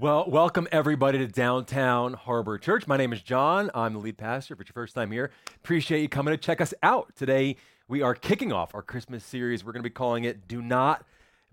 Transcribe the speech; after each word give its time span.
Well, 0.00 0.26
welcome 0.28 0.68
everybody 0.70 1.18
to 1.18 1.26
Downtown 1.26 2.12
Harbor 2.12 2.56
Church. 2.56 2.86
My 2.86 2.96
name 2.96 3.12
is 3.12 3.20
John. 3.20 3.68
I'm 3.74 3.94
the 3.94 3.98
lead 3.98 4.16
pastor. 4.16 4.54
If 4.54 4.60
it's 4.60 4.68
your 4.68 4.74
first 4.74 4.94
time 4.94 5.10
here, 5.10 5.32
appreciate 5.56 6.02
you 6.02 6.08
coming 6.08 6.30
to 6.30 6.38
check 6.38 6.60
us 6.60 6.72
out. 6.84 7.16
Today, 7.16 7.56
we 7.88 8.00
are 8.00 8.14
kicking 8.14 8.52
off 8.52 8.76
our 8.76 8.82
Christmas 8.82 9.24
series. 9.24 9.64
We're 9.64 9.72
going 9.72 9.82
to 9.82 9.88
be 9.88 9.92
calling 9.92 10.22
it 10.22 10.46
Do 10.46 10.62
Not 10.62 11.04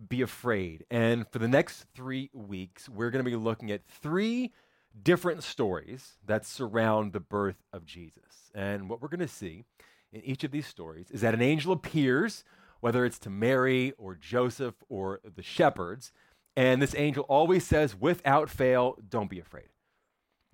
Be 0.09 0.21
Afraid. 0.21 0.85
And 0.91 1.27
for 1.31 1.39
the 1.39 1.47
next 1.47 1.87
three 1.95 2.29
weeks, 2.33 2.87
we're 2.87 3.09
going 3.09 3.25
to 3.25 3.27
be 3.27 3.35
looking 3.35 3.71
at 3.71 3.83
three 3.87 4.53
different 5.01 5.41
stories 5.41 6.19
that 6.23 6.45
surround 6.45 7.13
the 7.13 7.19
birth 7.19 7.63
of 7.73 7.83
Jesus. 7.83 8.51
And 8.53 8.89
what 8.91 9.01
we're 9.01 9.07
going 9.07 9.21
to 9.21 9.27
see 9.27 9.63
in 10.13 10.21
each 10.23 10.43
of 10.43 10.51
these 10.51 10.67
stories 10.67 11.09
is 11.09 11.21
that 11.21 11.33
an 11.33 11.41
angel 11.41 11.73
appears, 11.73 12.43
whether 12.79 13.05
it's 13.05 13.17
to 13.19 13.31
Mary 13.31 13.93
or 13.97 14.13
Joseph 14.13 14.75
or 14.87 15.19
the 15.35 15.41
shepherds 15.41 16.11
and 16.55 16.81
this 16.81 16.95
angel 16.95 17.25
always 17.27 17.65
says, 17.65 17.95
without 17.95 18.49
fail, 18.49 18.97
don't 19.09 19.29
be 19.29 19.39
afraid. 19.39 19.69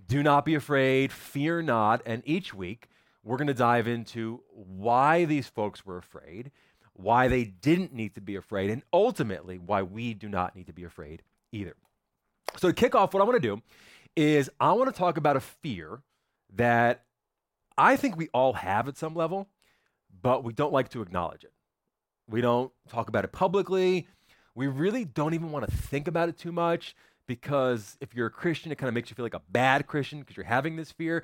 Do 0.05 0.23
not 0.23 0.45
be 0.45 0.55
afraid, 0.55 1.11
fear 1.11 1.61
not. 1.61 2.01
And 2.05 2.23
each 2.25 2.53
week, 2.53 2.89
we're 3.23 3.37
going 3.37 3.47
to 3.47 3.53
dive 3.53 3.87
into 3.87 4.41
why 4.51 5.25
these 5.25 5.47
folks 5.47 5.85
were 5.85 5.97
afraid, 5.97 6.51
why 6.93 7.27
they 7.27 7.43
didn't 7.43 7.93
need 7.93 8.15
to 8.15 8.21
be 8.21 8.35
afraid, 8.35 8.71
and 8.71 8.83
ultimately 8.91 9.57
why 9.59 9.83
we 9.83 10.13
do 10.13 10.27
not 10.27 10.55
need 10.55 10.67
to 10.67 10.73
be 10.73 10.83
afraid 10.83 11.21
either. 11.51 11.75
So, 12.57 12.69
to 12.69 12.73
kick 12.73 12.95
off, 12.95 13.13
what 13.13 13.21
I 13.21 13.25
want 13.25 13.41
to 13.41 13.47
do 13.47 13.61
is 14.15 14.49
I 14.59 14.73
want 14.73 14.93
to 14.93 14.97
talk 14.97 15.17
about 15.17 15.37
a 15.37 15.39
fear 15.39 16.01
that 16.55 17.05
I 17.77 17.95
think 17.95 18.17
we 18.17 18.27
all 18.33 18.53
have 18.53 18.87
at 18.87 18.97
some 18.97 19.13
level, 19.13 19.47
but 20.21 20.43
we 20.43 20.51
don't 20.51 20.73
like 20.73 20.89
to 20.89 21.01
acknowledge 21.01 21.43
it. 21.43 21.53
We 22.27 22.41
don't 22.41 22.71
talk 22.89 23.07
about 23.07 23.23
it 23.23 23.31
publicly 23.31 24.07
we 24.55 24.67
really 24.67 25.05
don't 25.05 25.33
even 25.33 25.51
want 25.51 25.69
to 25.69 25.71
think 25.71 26.07
about 26.07 26.29
it 26.29 26.37
too 26.37 26.51
much 26.51 26.95
because 27.27 27.97
if 28.01 28.13
you're 28.13 28.27
a 28.27 28.31
Christian, 28.31 28.71
it 28.71 28.77
kind 28.77 28.87
of 28.87 28.93
makes 28.93 29.09
you 29.09 29.15
feel 29.15 29.25
like 29.25 29.33
a 29.33 29.41
bad 29.49 29.87
Christian 29.87 30.19
because 30.19 30.35
you're 30.35 30.45
having 30.45 30.75
this 30.75 30.91
fear, 30.91 31.23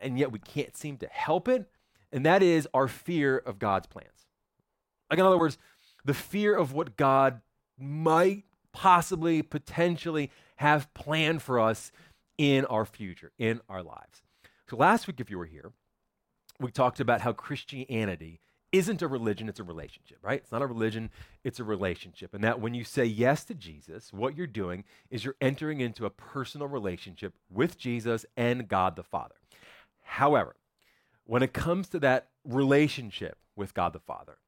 and 0.00 0.18
yet 0.18 0.32
we 0.32 0.38
can't 0.38 0.76
seem 0.76 0.96
to 0.98 1.06
help 1.06 1.48
it. 1.48 1.68
And 2.12 2.26
that 2.26 2.42
is 2.42 2.66
our 2.74 2.88
fear 2.88 3.38
of 3.38 3.58
God's 3.58 3.86
plans. 3.86 4.26
Like, 5.08 5.18
in 5.18 5.24
other 5.24 5.38
words, 5.38 5.58
the 6.04 6.14
fear 6.14 6.54
of 6.54 6.72
what 6.72 6.96
God 6.96 7.40
might 7.78 8.44
possibly, 8.72 9.42
potentially 9.42 10.30
have 10.56 10.92
planned 10.94 11.42
for 11.42 11.60
us 11.60 11.92
in 12.38 12.64
our 12.66 12.84
future, 12.84 13.32
in 13.38 13.60
our 13.68 13.82
lives. 13.82 14.22
So, 14.68 14.76
last 14.76 15.06
week, 15.06 15.20
if 15.20 15.30
you 15.30 15.38
were 15.38 15.46
here, 15.46 15.72
we 16.58 16.70
talked 16.70 17.00
about 17.00 17.20
how 17.20 17.32
Christianity 17.32 18.40
isn't 18.72 19.02
a 19.02 19.08
religion, 19.08 19.48
it's 19.48 19.60
a 19.60 19.64
relationship, 19.64 20.18
right? 20.22 20.40
It's 20.40 20.52
not 20.52 20.62
a 20.62 20.66
religion, 20.66 21.10
it's 21.42 21.60
a 21.60 21.64
relationship. 21.64 22.34
And 22.34 22.44
that 22.44 22.60
when 22.60 22.74
you 22.74 22.84
say 22.84 23.04
yes 23.04 23.44
to 23.44 23.54
Jesus, 23.54 24.12
what 24.12 24.36
you're 24.36 24.46
doing 24.46 24.84
is 25.10 25.24
you're 25.24 25.36
entering 25.40 25.80
into 25.80 26.06
a 26.06 26.10
personal 26.10 26.68
relationship 26.68 27.34
with 27.50 27.78
Jesus 27.78 28.24
and 28.36 28.68
God 28.68 28.96
the 28.96 29.02
Father. 29.02 29.34
However, 30.02 30.56
when 31.24 31.42
it 31.42 31.52
comes 31.52 31.88
to 31.88 32.00
that 32.00 32.28
relationship 32.44 33.38
with 33.56 33.74
God 33.74 33.92
the 33.92 34.00
Father, 34.00 34.38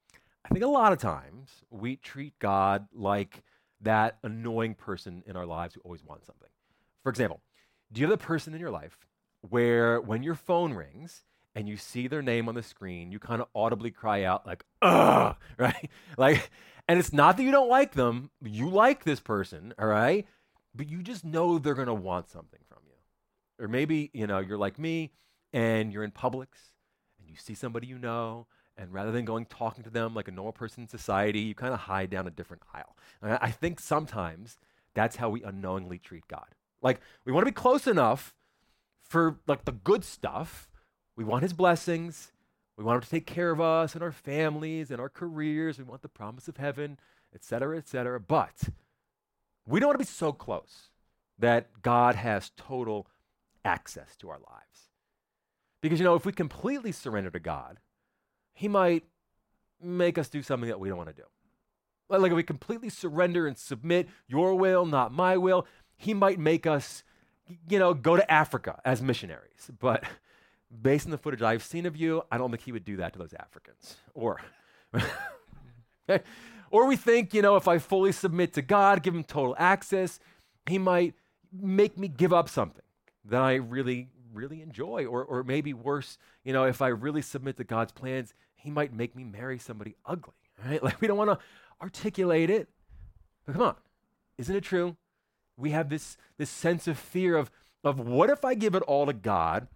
I 0.45 0.49
think 0.49 0.65
a 0.65 0.69
lot 0.69 0.93
of 0.93 0.99
times 0.99 1.51
we 1.71 1.97
treat 1.97 2.39
God 2.39 2.87
like 2.93 3.43
that 3.81 4.19
annoying 4.23 4.75
person 4.75 5.23
in 5.27 5.37
our 5.37 5.47
lives 5.47 5.75
who 5.75 5.81
always 5.85 6.05
wants 6.05 6.27
something. 6.27 6.49
For 7.03 7.11
example, 7.11 7.41
do 7.93 8.01
you 8.01 8.09
have 8.09 8.19
the 8.19 8.25
person 8.25 8.55
in 8.55 8.61
your 8.61 8.71
life 8.71 8.99
where 9.49 10.01
when 10.01 10.23
your 10.23 10.35
phone 10.35 10.73
rings, 10.73 11.25
and 11.55 11.69
you 11.69 11.77
see 11.77 12.09
their 12.09 12.23
name 12.23 12.49
on 12.49 12.55
the 12.55 12.63
screen, 12.63 13.13
you 13.13 13.19
kind 13.19 13.43
of 13.43 13.49
audibly 13.55 13.91
cry 13.91 14.25
out, 14.25 14.47
like, 14.47 14.65
ugh, 14.81 15.37
right? 15.59 15.91
Like, 16.17 16.51
and 16.89 16.99
it's 16.99 17.13
not 17.13 17.37
that 17.37 17.43
you 17.43 17.51
don't 17.51 17.69
like 17.69 17.93
them, 17.93 18.31
you 18.43 18.69
like 18.69 19.05
this 19.05 19.21
person, 19.21 19.75
all 19.79 19.87
right? 19.87 20.27
But 20.75 20.89
you 20.89 21.03
just 21.03 21.25
know 21.25 21.59
they're 21.59 21.75
to 21.75 21.95
want 21.95 22.29
something 22.29 22.61
from 22.69 22.79
you. 22.87 23.65
Or 23.65 23.69
maybe, 23.69 24.11
you 24.15 24.27
know, 24.27 24.39
you're 24.39 24.59
like 24.59 24.79
me 24.79 25.13
and 25.53 25.93
you're 25.93 26.05
in 26.05 26.11
Publix 26.11 26.71
and 27.19 27.29
you 27.29 27.37
see 27.37 27.55
somebody 27.55 27.87
you 27.87 27.99
know, 27.99 28.47
and 28.77 28.93
rather 28.93 29.13
than 29.13 29.27
going 29.27 29.45
talking 29.47 29.85
to 29.85 29.91
them 29.91 30.15
like 30.15 30.29
a 30.29 30.33
normal 30.33 30.53
person 30.53 30.85
in 30.85 30.89
society, 30.89 31.41
you 31.41 31.55
kind 31.55 31.75
of 31.75 31.81
hide 31.81 32.09
down 32.09 32.27
a 32.27 32.31
different 32.31 32.63
aisle. 32.73 32.97
And 33.21 33.39
I 33.41 33.51
think 33.51 33.79
sometimes 33.79 34.57
that's 34.95 35.17
how 35.17 35.29
we 35.29 35.43
unknowingly 35.43 35.99
treat 35.99 36.27
God. 36.27 36.55
Like, 36.81 37.01
we 37.25 37.33
want 37.33 37.47
to 37.47 37.53
be 37.53 37.55
close 37.55 37.87
enough 37.87 38.35
for 39.05 39.39
like 39.47 39.67
the 39.67 39.73
good 39.73 40.05
stuff 40.05 40.69
we 41.17 41.25
want 41.25 41.43
his 41.43 41.53
blessings. 41.53 42.33
We 42.77 42.85
want 42.85 42.97
him 42.97 43.03
to 43.03 43.11
take 43.11 43.27
care 43.27 43.51
of 43.51 43.61
us 43.61 43.95
and 43.95 44.03
our 44.03 44.13
families 44.13 44.91
and 44.91 45.01
our 45.01 45.09
careers. 45.09 45.79
We 45.79 45.85
want 45.85 46.03
the 46.03 46.09
promise 46.09 46.49
of 46.49 46.57
heaven, 46.57 46.99
etc., 47.35 47.79
etc. 47.79 48.19
But 48.19 48.69
we 49.67 49.79
don't 49.79 49.89
want 49.89 50.01
to 50.01 50.05
be 50.05 50.09
so 50.09 50.33
close 50.33 50.89
that 51.39 51.83
God 51.83 52.15
has 52.15 52.51
total 52.57 53.07
access 53.65 54.17
to 54.17 54.31
our 54.31 54.39
lives. 54.39 54.91
Because, 55.81 55.99
you 55.99 56.05
know, 56.05 56.15
if 56.15 56.25
we 56.25 56.33
completely 56.33 56.93
surrender 56.93 57.31
to 57.31 57.41
God, 57.41 57.79
he 58.55 58.69
might 58.69 59.05
make 59.83 60.17
us 60.17 60.29
do 60.29 60.43
something 60.43 60.69
that 60.69 60.81
we 60.81 60.89
don't 60.89 60.99
want 60.99 61.11
to 61.11 61.15
do. 61.15 61.25
Like 62.09 62.31
if 62.31 62.37
we 62.37 62.43
completely 62.43 62.91
surrender 62.91 63.47
and 63.47 63.57
submit 63.57 64.09
your 64.29 64.55
will, 64.55 64.87
not 64.87 65.13
my 65.13 65.37
will, 65.37 65.67
he 65.97 66.15
might 66.15 66.39
make 66.39 66.67
us, 66.67 67.05
you 67.69 67.79
know, 67.79 67.95
go 67.95 68.17
to 68.17 68.31
Africa 68.31 68.81
as 68.85 69.03
missionaries. 69.03 69.71
But 69.81 70.05
based 70.81 71.07
on 71.07 71.11
the 71.11 71.19
footage 71.19 71.43
I've 71.43 71.63
seen 71.63 71.87
of 71.87 71.97
you, 71.97 72.23
I 72.31 72.39
don't 72.39 72.51
think 72.51 72.63
he 72.63 72.73
would 72.73 72.85
do 72.85 72.97
that 72.97 73.13
to 73.13 73.19
those 73.19 73.35
Africans. 73.35 73.97
Or, 74.15 74.41
or 76.71 76.87
we 76.87 76.97
think, 76.97 77.35
you 77.35 77.43
know, 77.43 77.57
if 77.57 77.69
I 77.69 77.79
fully 77.79 78.13
submit 78.13 78.55
to 78.55 78.63
God, 78.63 79.03
give 79.03 79.15
him 79.15 79.25
total 79.25 79.55
access, 79.59 80.19
he 80.67 80.79
might 80.79 81.15
make 81.53 81.99
me 81.99 82.09
give 82.09 82.33
up 82.33 82.49
something 82.49 82.85
that 83.27 83.43
I 83.43 83.55
really, 83.55 84.09
really 84.33 84.63
enjoy. 84.63 85.05
Or, 85.05 85.25
or 85.25 85.43
maybe 85.43 85.75
worse, 85.75 86.17
you 86.45 86.53
know, 86.53 86.65
if 86.65 86.81
I 86.81 86.89
really 86.89 87.23
submit 87.23 87.57
to 87.59 87.65
God's 87.65 87.93
plans, 87.93 88.33
he 88.55 88.71
might 88.71 88.93
make 88.93 89.15
me 89.15 89.25
marry 89.25 89.59
somebody 89.59 89.97
ugly. 90.07 90.35
Right? 90.65 90.83
Like 90.83 91.01
we 91.01 91.09
don't 91.09 91.19
want 91.19 91.31
to 91.31 91.39
articulate 91.81 92.51
it. 92.51 92.69
But 93.45 93.55
come 93.55 93.63
on, 93.63 93.75
isn't 94.39 94.55
it 94.55 94.63
true? 94.63 94.97
We 95.57 95.73
have 95.73 95.91
this, 95.91 96.17
this 96.39 96.49
sense 96.49 96.89
of 96.89 96.99
fear 96.99 97.37
of, 97.37 97.51
of 97.85 97.99
what 97.99 98.31
if 98.31 98.45
I 98.45 98.55
give 98.55 98.75
it 98.75 98.83
all 98.85 99.07
to 99.07 99.13
God 99.13 99.67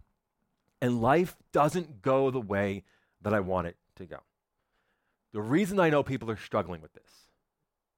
and 0.81 1.01
life 1.01 1.37
doesn't 1.53 2.03
go 2.03 2.31
the 2.31 2.41
way 2.41 2.85
that 3.23 3.35
I 3.35 3.41
want 3.41 3.67
it 3.67 3.77
to 3.97 4.07
go. 4.07 4.19
The 5.33 5.41
reason 5.41 5.81
I 5.81 5.91
know 5.91 6.03
people 6.03 6.31
are 6.31 6.37
struggling 6.37 6.81
with 6.81 6.93
this 6.93 7.11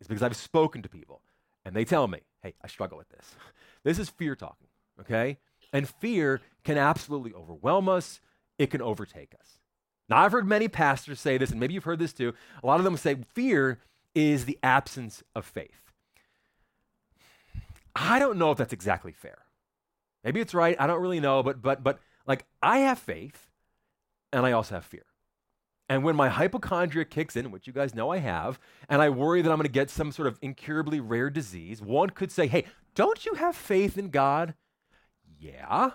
is 0.00 0.08
because 0.08 0.22
I've 0.22 0.36
spoken 0.36 0.82
to 0.82 0.88
people 0.88 1.22
and 1.64 1.74
they 1.74 1.84
tell 1.84 2.08
me, 2.08 2.20
hey, 2.42 2.54
I 2.62 2.68
struggle 2.68 2.98
with 2.98 3.08
this. 3.10 3.26
This 3.84 4.00
is 4.00 4.10
fear 4.10 4.34
talking, 4.34 4.66
okay? 5.00 5.38
And 5.72 5.88
fear 5.88 6.40
can 6.64 6.76
absolutely 6.76 7.32
overwhelm 7.32 7.88
us, 7.88 8.20
it 8.58 8.72
can 8.72 8.82
overtake 8.82 9.34
us. 9.38 9.60
Now, 10.08 10.18
I've 10.18 10.32
heard 10.32 10.48
many 10.48 10.66
pastors 10.66 11.20
say 11.20 11.38
this, 11.38 11.52
and 11.52 11.60
maybe 11.60 11.74
you've 11.74 11.84
heard 11.84 12.00
this 12.00 12.12
too. 12.12 12.34
A 12.62 12.66
lot 12.66 12.80
of 12.80 12.84
them 12.84 12.96
say 12.96 13.16
fear 13.34 13.78
is 14.16 14.46
the 14.46 14.58
absence 14.64 15.22
of 15.34 15.44
faith. 15.44 15.92
I 17.94 18.18
don't 18.18 18.36
know 18.36 18.50
if 18.50 18.58
that's 18.58 18.72
exactly 18.72 19.12
fair. 19.12 19.38
Maybe 20.24 20.40
it's 20.40 20.54
right. 20.54 20.76
I 20.78 20.86
don't 20.86 21.00
really 21.00 21.20
know, 21.20 21.42
but 21.42 21.62
but 21.62 21.82
but 21.82 22.00
like, 22.28 22.44
I 22.62 22.78
have 22.78 23.00
faith 23.00 23.48
and 24.32 24.46
I 24.46 24.52
also 24.52 24.76
have 24.76 24.84
fear. 24.84 25.06
And 25.88 26.04
when 26.04 26.14
my 26.14 26.28
hypochondria 26.28 27.06
kicks 27.06 27.34
in, 27.34 27.50
which 27.50 27.66
you 27.66 27.72
guys 27.72 27.94
know 27.94 28.10
I 28.10 28.18
have, 28.18 28.60
and 28.90 29.00
I 29.00 29.08
worry 29.08 29.40
that 29.40 29.50
I'm 29.50 29.56
going 29.56 29.66
to 29.66 29.72
get 29.72 29.88
some 29.88 30.12
sort 30.12 30.28
of 30.28 30.38
incurably 30.42 31.00
rare 31.00 31.30
disease, 31.30 31.80
one 31.80 32.10
could 32.10 32.30
say, 32.30 32.46
hey, 32.46 32.66
don't 32.94 33.24
you 33.24 33.34
have 33.34 33.56
faith 33.56 33.96
in 33.96 34.10
God? 34.10 34.52
Yeah, 35.40 35.92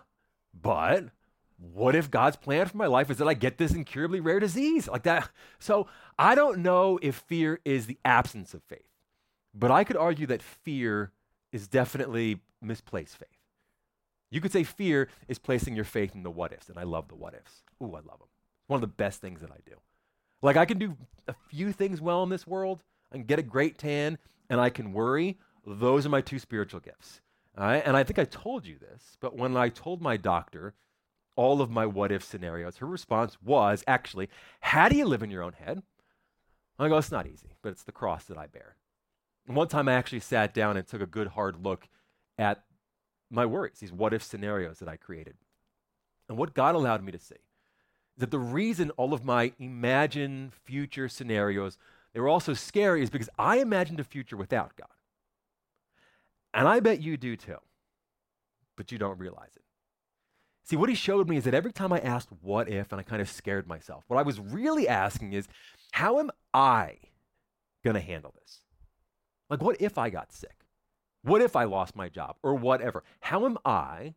but 0.60 1.10
what 1.58 1.96
if 1.96 2.10
God's 2.10 2.38
plan 2.38 2.66
for 2.66 2.78
my 2.78 2.88
life 2.88 3.12
is 3.12 3.18
that 3.18 3.28
I 3.28 3.36
get 3.36 3.60
this 3.60 3.74
incurably 3.74 4.20
rare 4.20 4.40
disease 4.40 4.88
like 4.88 5.04
that? 5.04 5.30
So 5.60 5.88
I 6.18 6.34
don't 6.34 6.60
know 6.60 6.98
if 7.04 7.16
fear 7.16 7.60
is 7.64 7.86
the 7.86 8.00
absence 8.04 8.56
of 8.56 8.64
faith, 8.64 8.90
but 9.54 9.70
I 9.70 9.84
could 9.84 9.98
argue 9.98 10.26
that 10.28 10.42
fear 10.42 11.12
is 11.52 11.68
definitely 11.68 12.40
misplaced 12.62 13.18
faith. 13.18 13.33
You 14.34 14.42
could 14.42 14.52
say 14.52 14.64
fear 14.64 15.10
is 15.28 15.38
placing 15.38 15.76
your 15.76 15.86
faith 15.86 16.16
in 16.16 16.24
the 16.24 16.32
what 16.32 16.54
ifs, 16.54 16.68
and 16.68 16.80
I 16.80 16.84
love 16.84 17.08
the 17.08 17.14
what 17.14 17.36
ifs. 17.36 17.62
Ooh, 17.84 17.94
I 17.94 18.00
love 18.00 18.18
them. 18.18 18.30
It's 18.62 18.68
one 18.68 18.78
of 18.78 18.82
the 18.82 18.88
best 18.88 19.22
things 19.22 19.42
that 19.42 19.52
I 19.52 19.58
do. 19.64 19.76
Like, 20.42 20.58
I 20.58 20.66
can 20.66 20.80
do 20.80 20.98
a 21.28 21.36
few 21.50 21.72
things 21.72 22.02
well 22.02 22.24
in 22.24 22.30
this 22.30 22.48
world. 22.48 22.82
I 23.12 23.18
can 23.18 23.26
get 23.26 23.38
a 23.38 23.44
great 23.44 23.78
tan, 23.78 24.18
and 24.50 24.60
I 24.60 24.72
can 24.72 24.92
worry. 24.92 25.38
Those 25.68 26.08
are 26.08 26.10
my 26.10 26.22
two 26.22 26.40
spiritual 26.40 26.80
gifts. 26.80 27.22
And 27.56 27.96
I 27.96 28.04
think 28.04 28.18
I 28.18 28.26
told 28.26 28.66
you 28.66 28.80
this, 28.80 29.18
but 29.22 29.38
when 29.38 29.56
I 29.56 29.70
told 29.70 30.02
my 30.02 30.18
doctor 30.18 30.74
all 31.36 31.62
of 31.62 31.70
my 31.70 31.86
what 31.86 32.12
if 32.12 32.24
scenarios, 32.24 32.78
her 32.78 32.88
response 32.88 33.38
was 33.44 33.84
actually, 33.86 34.30
How 34.62 34.90
do 34.90 34.98
you 34.98 35.06
live 35.06 35.22
in 35.22 35.30
your 35.30 35.44
own 35.44 35.54
head? 35.54 35.84
I 36.80 36.90
go, 36.90 36.98
It's 36.98 37.12
not 37.12 37.28
easy, 37.28 37.54
but 37.62 37.70
it's 37.70 37.84
the 37.84 37.92
cross 37.92 38.26
that 38.26 38.38
I 38.40 38.48
bear. 38.48 38.78
And 39.48 39.56
one 39.56 39.68
time 39.68 39.88
I 39.88 39.94
actually 39.94 40.22
sat 40.22 40.56
down 40.56 40.76
and 40.76 40.88
took 40.88 41.02
a 41.02 41.06
good 41.06 41.28
hard 41.28 41.64
look 41.64 41.88
at 42.40 42.64
my 43.34 43.46
worries, 43.46 43.80
these 43.80 43.92
what 43.92 44.14
if 44.14 44.24
scenarios 44.24 44.80
that 44.80 44.88
I 44.88 44.96
created. 44.96 45.36
And 46.30 46.38
what 46.38 46.54
God 46.54 46.76
allowed 46.76 47.04
me 47.04 47.12
to 47.12 47.20
see 47.20 47.36
is 47.36 48.20
that 48.20 48.32
the 48.32 48.40
reason 48.40 48.92
all 48.92 49.14
of 49.14 49.26
my 49.26 49.52
imagined 49.60 50.54
future 50.54 51.10
scenarios 51.10 51.78
they 52.14 52.20
were 52.20 52.30
also 52.30 52.54
scary 52.54 53.02
is 53.02 53.10
because 53.10 53.30
I 53.40 53.58
imagined 53.58 54.00
a 54.00 54.04
future 54.04 54.38
without 54.38 54.76
God. 54.76 54.88
And 56.54 56.68
I 56.68 56.80
bet 56.80 57.02
you 57.02 57.18
do 57.18 57.36
too, 57.36 57.58
but 58.76 58.92
you 58.92 59.00
don't 59.00 59.18
realize 59.18 59.56
it. 59.56 59.64
See, 60.64 60.76
what 60.76 60.90
he 60.90 60.96
showed 60.96 61.28
me 61.28 61.38
is 61.38 61.44
that 61.44 61.56
every 61.56 61.74
time 61.74 61.92
I 61.92 62.00
asked 62.00 62.30
what 62.42 62.70
if, 62.70 62.92
and 62.92 63.00
I 63.00 63.04
kind 63.04 63.22
of 63.22 63.30
scared 63.30 63.68
myself, 63.68 64.04
what 64.08 64.18
I 64.18 64.22
was 64.22 64.40
really 64.40 64.88
asking 64.88 65.34
is, 65.34 65.48
how 65.92 66.20
am 66.20 66.30
I 66.54 66.98
going 67.84 67.96
to 67.96 68.00
handle 68.00 68.34
this? 68.40 68.60
Like, 69.50 69.62
what 69.62 69.82
if 69.82 69.98
I 69.98 70.10
got 70.10 70.32
sick? 70.32 70.63
What 71.24 71.42
if 71.42 71.56
I 71.56 71.64
lost 71.64 71.96
my 71.96 72.10
job 72.10 72.36
or 72.44 72.54
whatever? 72.54 73.04
How 73.22 73.46
am 73.46 73.58
I, 73.66 74.14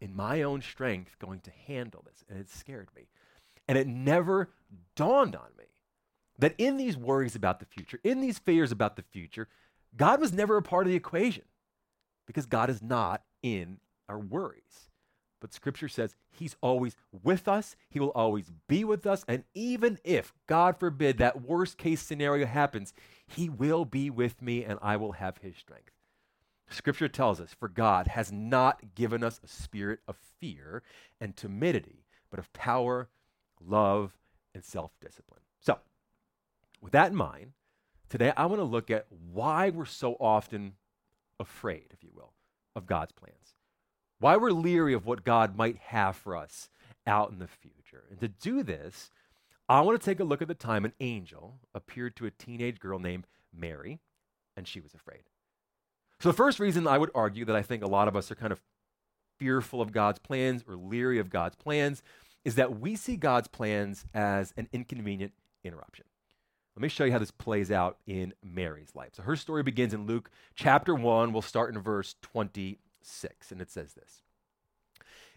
in 0.00 0.14
my 0.14 0.42
own 0.42 0.60
strength, 0.60 1.18
going 1.18 1.40
to 1.40 1.50
handle 1.66 2.04
this? 2.06 2.24
And 2.28 2.38
it 2.38 2.50
scared 2.50 2.88
me. 2.94 3.08
And 3.66 3.78
it 3.78 3.86
never 3.86 4.50
dawned 4.96 5.34
on 5.34 5.48
me 5.58 5.64
that 6.38 6.54
in 6.58 6.76
these 6.76 6.96
worries 6.96 7.34
about 7.34 7.60
the 7.60 7.66
future, 7.66 8.00
in 8.04 8.20
these 8.20 8.38
fears 8.38 8.72
about 8.72 8.96
the 8.96 9.02
future, 9.02 9.48
God 9.96 10.20
was 10.20 10.32
never 10.32 10.56
a 10.56 10.62
part 10.62 10.86
of 10.86 10.90
the 10.90 10.96
equation 10.96 11.44
because 12.26 12.46
God 12.46 12.68
is 12.68 12.82
not 12.82 13.22
in 13.42 13.78
our 14.08 14.18
worries. 14.18 14.90
But 15.40 15.52
scripture 15.52 15.88
says 15.88 16.14
he's 16.30 16.56
always 16.60 16.96
with 17.10 17.48
us, 17.48 17.74
he 17.88 17.98
will 17.98 18.10
always 18.10 18.52
be 18.68 18.84
with 18.84 19.06
us, 19.06 19.24
and 19.26 19.42
even 19.54 19.98
if, 20.04 20.32
God 20.46 20.78
forbid, 20.78 21.18
that 21.18 21.42
worst 21.42 21.78
case 21.78 22.00
scenario 22.00 22.46
happens, 22.46 22.92
he 23.26 23.48
will 23.48 23.84
be 23.84 24.08
with 24.08 24.40
me 24.40 24.64
and 24.64 24.78
I 24.80 24.96
will 24.96 25.12
have 25.12 25.38
his 25.38 25.56
strength. 25.56 25.91
Scripture 26.70 27.08
tells 27.08 27.40
us, 27.40 27.54
for 27.58 27.68
God 27.68 28.06
has 28.08 28.32
not 28.32 28.94
given 28.94 29.22
us 29.22 29.40
a 29.42 29.48
spirit 29.48 30.00
of 30.08 30.16
fear 30.40 30.82
and 31.20 31.36
timidity, 31.36 32.04
but 32.30 32.38
of 32.38 32.52
power, 32.52 33.08
love, 33.60 34.16
and 34.54 34.64
self 34.64 34.92
discipline. 35.00 35.42
So, 35.60 35.78
with 36.80 36.92
that 36.92 37.10
in 37.10 37.16
mind, 37.16 37.52
today 38.08 38.32
I 38.36 38.46
want 38.46 38.60
to 38.60 38.64
look 38.64 38.90
at 38.90 39.06
why 39.10 39.70
we're 39.70 39.84
so 39.84 40.14
often 40.18 40.74
afraid, 41.38 41.88
if 41.92 42.02
you 42.02 42.10
will, 42.14 42.32
of 42.74 42.86
God's 42.86 43.12
plans. 43.12 43.54
Why 44.18 44.36
we're 44.36 44.52
leery 44.52 44.94
of 44.94 45.04
what 45.04 45.24
God 45.24 45.56
might 45.56 45.76
have 45.78 46.16
for 46.16 46.36
us 46.36 46.70
out 47.06 47.32
in 47.32 47.38
the 47.38 47.48
future. 47.48 48.04
And 48.10 48.20
to 48.20 48.28
do 48.28 48.62
this, 48.62 49.10
I 49.68 49.80
want 49.80 50.00
to 50.00 50.04
take 50.04 50.20
a 50.20 50.24
look 50.24 50.42
at 50.42 50.48
the 50.48 50.54
time 50.54 50.84
an 50.84 50.92
angel 51.00 51.58
appeared 51.74 52.16
to 52.16 52.26
a 52.26 52.30
teenage 52.30 52.78
girl 52.78 52.98
named 52.98 53.26
Mary, 53.52 54.00
and 54.56 54.66
she 54.66 54.80
was 54.80 54.94
afraid. 54.94 55.22
So, 56.22 56.28
the 56.28 56.36
first 56.36 56.60
reason 56.60 56.86
I 56.86 56.98
would 56.98 57.10
argue 57.16 57.44
that 57.46 57.56
I 57.56 57.62
think 57.62 57.82
a 57.82 57.88
lot 57.88 58.06
of 58.06 58.14
us 58.14 58.30
are 58.30 58.36
kind 58.36 58.52
of 58.52 58.60
fearful 59.40 59.80
of 59.80 59.90
God's 59.90 60.20
plans 60.20 60.62
or 60.68 60.76
leery 60.76 61.18
of 61.18 61.30
God's 61.30 61.56
plans 61.56 62.00
is 62.44 62.54
that 62.54 62.78
we 62.78 62.94
see 62.94 63.16
God's 63.16 63.48
plans 63.48 64.04
as 64.14 64.54
an 64.56 64.68
inconvenient 64.72 65.32
interruption. 65.64 66.04
Let 66.76 66.82
me 66.82 66.88
show 66.88 67.02
you 67.02 67.10
how 67.10 67.18
this 67.18 67.32
plays 67.32 67.72
out 67.72 67.98
in 68.06 68.34
Mary's 68.40 68.94
life. 68.94 69.14
So 69.14 69.24
her 69.24 69.34
story 69.34 69.64
begins 69.64 69.92
in 69.92 70.06
Luke 70.06 70.30
chapter 70.54 70.94
1. 70.94 71.32
We'll 71.32 71.42
start 71.42 71.74
in 71.74 71.82
verse 71.82 72.14
26, 72.22 73.50
and 73.50 73.60
it 73.60 73.72
says 73.72 73.94
this 73.94 74.22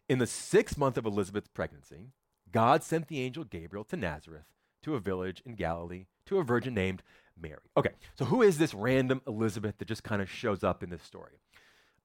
In 0.08 0.20
the 0.20 0.28
sixth 0.28 0.78
month 0.78 0.98
of 0.98 1.06
Elizabeth's 1.08 1.50
pregnancy, 1.52 2.12
God 2.52 2.84
sent 2.84 3.08
the 3.08 3.22
angel 3.22 3.44
Gabriel 3.44 3.86
to 3.86 3.98
Nazareth, 3.98 4.46
to 4.84 4.94
a 4.94 5.00
village 5.00 5.42
in 5.48 5.56
Galilee, 5.56 6.06
to 6.28 6.38
a 6.38 6.44
virgin 6.44 6.76
named 6.76 7.02
Mary. 7.40 7.70
Okay, 7.78 7.92
so 8.18 8.26
who 8.26 8.42
is 8.42 8.58
this 8.58 8.74
random 8.74 9.22
Elizabeth 9.28 9.78
that 9.78 9.88
just 9.88 10.04
kind 10.04 10.22
of 10.22 10.30
shows 10.30 10.64
up 10.64 10.84
in 10.84 10.90
this 10.90 11.04
story? 11.04 11.40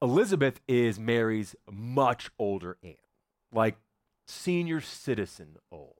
Elizabeth 0.02 0.60
is 0.66 0.98
Mary's 0.98 1.54
much 1.70 2.30
older 2.38 2.78
aunt, 2.82 2.96
like 3.52 3.76
senior 4.26 4.80
citizen 4.80 5.56
old. 5.70 5.96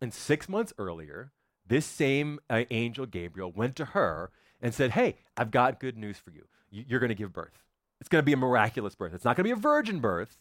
And 0.00 0.12
six 0.12 0.48
months 0.48 0.72
earlier, 0.78 1.32
this 1.66 1.86
same 1.86 2.40
uh, 2.50 2.64
angel 2.70 3.06
Gabriel 3.06 3.52
went 3.52 3.76
to 3.76 3.86
her 3.86 4.30
and 4.60 4.74
said, 4.74 4.92
Hey, 4.92 5.16
I've 5.36 5.50
got 5.50 5.80
good 5.80 5.96
news 5.96 6.18
for 6.18 6.30
you. 6.30 6.46
You're 6.70 7.00
going 7.00 7.08
to 7.08 7.14
give 7.14 7.32
birth. 7.32 7.62
It's 8.00 8.08
going 8.08 8.22
to 8.22 8.26
be 8.26 8.32
a 8.32 8.36
miraculous 8.38 8.94
birth. 8.94 9.14
It's 9.14 9.24
not 9.24 9.36
going 9.36 9.44
to 9.44 9.54
be 9.54 9.58
a 9.58 9.62
virgin 9.62 10.00
birth, 10.00 10.38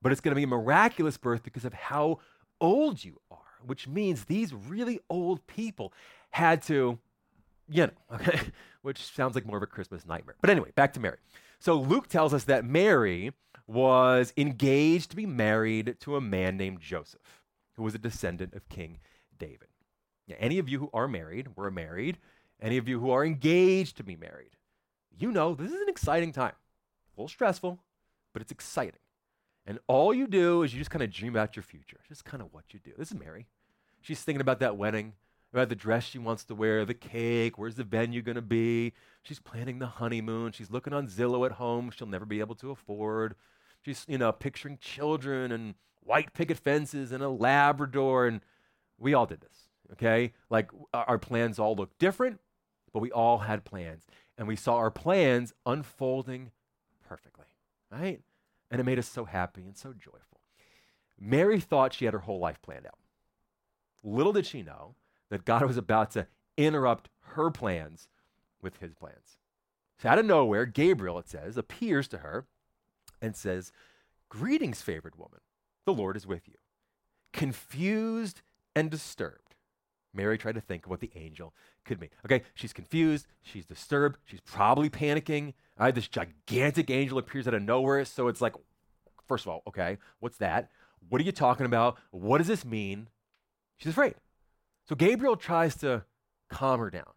but 0.00 0.12
it's 0.12 0.20
going 0.20 0.32
to 0.32 0.36
be 0.36 0.44
a 0.44 0.46
miraculous 0.46 1.16
birth 1.16 1.42
because 1.42 1.64
of 1.64 1.72
how 1.72 2.20
old 2.60 3.02
you 3.02 3.20
are, 3.30 3.38
which 3.64 3.88
means 3.88 4.24
these 4.24 4.54
really 4.54 5.00
old 5.10 5.46
people 5.46 5.92
had 6.30 6.62
to, 6.62 6.98
you 7.70 7.86
know, 7.86 8.14
okay, 8.14 8.40
which 8.82 9.02
sounds 9.14 9.34
like 9.34 9.46
more 9.46 9.56
of 9.56 9.62
a 9.62 9.66
Christmas 9.66 10.06
nightmare. 10.06 10.36
But 10.40 10.50
anyway, 10.50 10.72
back 10.74 10.92
to 10.94 11.00
Mary. 11.00 11.18
So 11.58 11.78
Luke 11.78 12.08
tells 12.08 12.34
us 12.34 12.44
that 12.44 12.64
Mary 12.64 13.32
was 13.66 14.32
engaged 14.36 15.10
to 15.10 15.16
be 15.16 15.26
married 15.26 15.96
to 16.00 16.16
a 16.16 16.20
man 16.20 16.56
named 16.56 16.80
Joseph, 16.80 17.44
who 17.76 17.82
was 17.82 17.94
a 17.94 17.98
descendant 17.98 18.54
of 18.54 18.68
King 18.68 18.98
David. 19.38 19.68
Now, 20.26 20.36
any 20.38 20.58
of 20.58 20.68
you 20.68 20.78
who 20.78 20.90
are 20.92 21.08
married, 21.08 21.56
were 21.56 21.70
married, 21.70 22.18
any 22.60 22.76
of 22.76 22.88
you 22.88 23.00
who 23.00 23.10
are 23.10 23.24
engaged 23.24 23.96
to 23.96 24.04
be 24.04 24.16
married, 24.16 24.56
you 25.16 25.30
know 25.30 25.54
this 25.54 25.70
is 25.70 25.80
an 25.80 25.88
exciting 25.88 26.32
time. 26.32 26.54
A 27.16 27.20
little 27.20 27.28
stressful, 27.28 27.78
but 28.32 28.42
it's 28.42 28.52
exciting. 28.52 29.00
And 29.66 29.78
all 29.86 30.14
you 30.14 30.26
do 30.26 30.62
is 30.62 30.72
you 30.72 30.80
just 30.80 30.90
kind 30.90 31.02
of 31.02 31.12
dream 31.12 31.34
about 31.34 31.54
your 31.54 31.62
future. 31.62 32.00
Just 32.08 32.24
kind 32.24 32.42
of 32.42 32.52
what 32.52 32.64
you 32.72 32.80
do. 32.82 32.92
This 32.96 33.12
is 33.12 33.18
Mary. 33.18 33.46
She's 34.00 34.22
thinking 34.22 34.40
about 34.40 34.60
that 34.60 34.76
wedding, 34.76 35.12
about 35.52 35.68
the 35.68 35.74
dress 35.74 36.04
she 36.04 36.18
wants 36.18 36.44
to 36.44 36.54
wear, 36.54 36.84
the 36.84 36.94
cake, 36.94 37.58
where's 37.58 37.74
the 37.74 37.84
venue 37.84 38.22
going 38.22 38.36
to 38.36 38.42
be. 38.42 38.92
She's 39.22 39.40
planning 39.40 39.78
the 39.78 39.86
honeymoon. 39.86 40.52
She's 40.52 40.70
looking 40.70 40.92
on 40.92 41.08
Zillow 41.08 41.44
at 41.44 41.52
home 41.52 41.90
she'll 41.90 42.06
never 42.06 42.24
be 42.24 42.40
able 42.40 42.54
to 42.56 42.70
afford. 42.70 43.34
She's, 43.84 44.04
you 44.08 44.18
know, 44.18 44.30
picturing 44.32 44.78
children 44.80 45.50
and 45.52 45.74
white 46.02 46.32
picket 46.34 46.58
fences 46.58 47.12
and 47.12 47.22
a 47.22 47.28
Labrador. 47.28 48.26
And 48.26 48.40
we 48.98 49.14
all 49.14 49.26
did 49.26 49.40
this, 49.40 49.68
okay? 49.92 50.32
Like 50.50 50.70
our 50.94 51.18
plans 51.18 51.58
all 51.58 51.74
look 51.74 51.98
different, 51.98 52.40
but 52.92 53.00
we 53.00 53.10
all 53.10 53.38
had 53.38 53.64
plans. 53.64 54.04
And 54.38 54.46
we 54.46 54.56
saw 54.56 54.76
our 54.76 54.90
plans 54.90 55.52
unfolding 55.66 56.50
perfectly, 57.06 57.46
right? 57.90 58.20
And 58.70 58.80
it 58.80 58.84
made 58.84 58.98
us 58.98 59.08
so 59.08 59.24
happy 59.24 59.62
and 59.62 59.76
so 59.76 59.92
joyful. 59.92 60.40
Mary 61.18 61.60
thought 61.60 61.92
she 61.92 62.04
had 62.04 62.14
her 62.14 62.20
whole 62.20 62.38
life 62.38 62.62
planned 62.62 62.86
out. 62.86 62.98
Little 64.02 64.32
did 64.32 64.46
she 64.46 64.62
know 64.62 64.94
that 65.30 65.44
God 65.44 65.64
was 65.66 65.76
about 65.76 66.10
to 66.12 66.26
interrupt 66.56 67.08
her 67.34 67.50
plans 67.50 68.08
with 68.60 68.78
his 68.78 68.94
plans. 68.94 69.38
So 69.98 70.08
out 70.08 70.18
of 70.18 70.26
nowhere, 70.26 70.66
Gabriel, 70.66 71.18
it 71.18 71.28
says, 71.28 71.56
appears 71.56 72.08
to 72.08 72.18
her 72.18 72.46
and 73.20 73.36
says, 73.36 73.72
Greetings, 74.28 74.80
favored 74.80 75.16
woman, 75.16 75.40
the 75.84 75.92
Lord 75.92 76.16
is 76.16 76.26
with 76.26 76.48
you. 76.48 76.54
Confused 77.32 78.42
and 78.74 78.90
disturbed, 78.90 79.56
Mary 80.14 80.38
tried 80.38 80.54
to 80.54 80.60
think 80.60 80.84
of 80.84 80.90
what 80.90 81.00
the 81.00 81.10
angel 81.14 81.54
could 81.84 82.00
mean. 82.00 82.10
Okay, 82.24 82.42
she's 82.54 82.72
confused, 82.72 83.26
she's 83.42 83.66
disturbed, 83.66 84.18
she's 84.24 84.40
probably 84.40 84.88
panicking. 84.88 85.54
All 85.78 85.86
right, 85.86 85.94
this 85.94 86.08
gigantic 86.08 86.90
angel 86.90 87.18
appears 87.18 87.48
out 87.48 87.54
of 87.54 87.62
nowhere, 87.62 88.04
so 88.04 88.28
it's 88.28 88.40
like, 88.40 88.54
first 89.26 89.44
of 89.44 89.52
all, 89.52 89.62
okay, 89.66 89.98
what's 90.20 90.38
that? 90.38 90.70
What 91.08 91.20
are 91.20 91.24
you 91.24 91.32
talking 91.32 91.66
about? 91.66 91.98
What 92.10 92.38
does 92.38 92.46
this 92.46 92.64
mean? 92.64 93.08
She's 93.76 93.92
afraid. 93.92 94.14
So 94.90 94.96
Gabriel 94.96 95.36
tries 95.36 95.76
to 95.76 96.02
calm 96.48 96.80
her 96.80 96.90
down. 96.90 97.12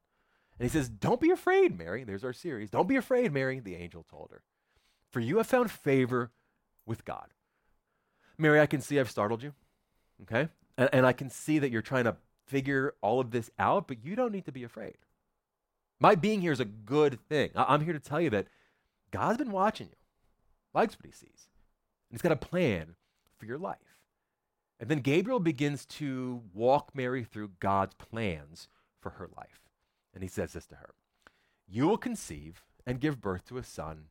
And 0.59 0.69
he 0.69 0.71
says, 0.71 0.89
Don't 0.89 1.19
be 1.19 1.31
afraid, 1.31 1.75
Mary. 1.75 2.03
There's 2.03 2.23
our 2.23 2.31
series. 2.31 2.69
Don't 2.69 2.87
be 2.87 2.97
afraid, 2.97 3.33
Mary, 3.33 3.59
the 3.59 3.73
angel 3.73 4.05
told 4.07 4.29
her. 4.29 4.43
For 5.09 5.19
you 5.19 5.37
have 5.37 5.47
found 5.47 5.71
favor 5.71 6.29
with 6.85 7.03
God. 7.03 7.33
Mary, 8.37 8.61
I 8.61 8.67
can 8.67 8.79
see 8.79 8.99
I've 8.99 9.09
startled 9.09 9.41
you. 9.41 9.53
Okay? 10.21 10.49
And, 10.77 10.87
and 10.93 11.03
I 11.03 11.13
can 11.13 11.31
see 11.31 11.57
that 11.57 11.71
you're 11.71 11.81
trying 11.81 12.03
to 12.03 12.15
figure 12.45 12.93
all 13.01 13.19
of 13.19 13.31
this 13.31 13.49
out, 13.57 13.87
but 13.87 14.05
you 14.05 14.15
don't 14.15 14.31
need 14.31 14.45
to 14.45 14.51
be 14.51 14.63
afraid. 14.63 14.97
My 15.99 16.13
being 16.13 16.41
here 16.41 16.51
is 16.51 16.59
a 16.59 16.65
good 16.65 17.19
thing. 17.27 17.49
I- 17.55 17.73
I'm 17.73 17.83
here 17.83 17.93
to 17.93 17.99
tell 17.99 18.21
you 18.21 18.29
that 18.29 18.49
God's 19.09 19.39
been 19.39 19.51
watching 19.51 19.87
you, 19.87 19.95
likes 20.75 20.95
what 20.95 21.07
he 21.07 21.11
sees, 21.11 21.47
and 22.07 22.11
he's 22.11 22.21
got 22.21 22.31
a 22.31 22.35
plan 22.35 22.93
for 23.35 23.47
your 23.47 23.57
life. 23.57 23.92
And 24.83 24.91
then 24.91 24.99
Gabriel 24.99 25.39
begins 25.39 25.85
to 25.85 26.41
walk 26.53 26.91
Mary 26.93 27.23
through 27.23 27.51
God's 27.61 27.93
plans 27.93 28.67
for 28.99 29.11
her 29.11 29.29
life. 29.37 29.61
And 30.13 30.21
he 30.21 30.27
says 30.27 30.51
this 30.51 30.65
to 30.65 30.75
her 30.75 30.93
You 31.69 31.87
will 31.87 31.97
conceive 31.97 32.65
and 32.85 32.99
give 32.99 33.21
birth 33.21 33.45
to 33.45 33.57
a 33.57 33.63
son, 33.63 34.07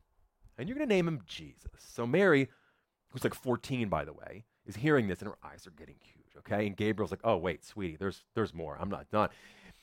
and 0.57 0.67
you're 0.67 0.75
going 0.75 0.89
to 0.89 0.95
name 0.95 1.07
him 1.07 1.21
Jesus. 1.27 1.69
So 1.77 2.07
Mary, 2.07 2.49
who's 3.09 3.23
like 3.23 3.35
14, 3.35 3.87
by 3.87 4.03
the 4.03 4.13
way, 4.13 4.45
is 4.65 4.77
hearing 4.77 5.07
this, 5.07 5.19
and 5.19 5.29
her 5.29 5.37
eyes 5.43 5.67
are 5.67 5.77
getting 5.77 5.97
huge, 6.01 6.35
okay? 6.39 6.65
And 6.65 6.75
Gabriel's 6.75 7.11
like, 7.11 7.21
Oh, 7.23 7.37
wait, 7.37 7.63
sweetie, 7.63 7.97
there's, 7.97 8.23
there's 8.33 8.51
more. 8.51 8.75
I'm 8.81 8.89
not 8.89 9.11
done. 9.11 9.29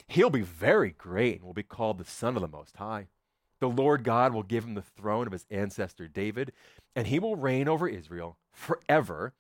He'll 0.08 0.28
be 0.28 0.42
very 0.42 0.90
great 0.90 1.36
and 1.36 1.44
will 1.44 1.54
be 1.54 1.62
called 1.62 1.98
the 1.98 2.04
Son 2.04 2.34
of 2.34 2.42
the 2.42 2.48
Most 2.48 2.78
High. 2.78 3.06
The 3.60 3.68
Lord 3.68 4.02
God 4.02 4.34
will 4.34 4.42
give 4.42 4.64
him 4.64 4.74
the 4.74 4.82
throne 4.82 5.28
of 5.28 5.32
his 5.32 5.46
ancestor 5.52 6.08
David, 6.08 6.50
and 6.96 7.06
he 7.06 7.20
will 7.20 7.36
reign 7.36 7.68
over 7.68 7.86
Israel 7.86 8.38
forever. 8.50 9.34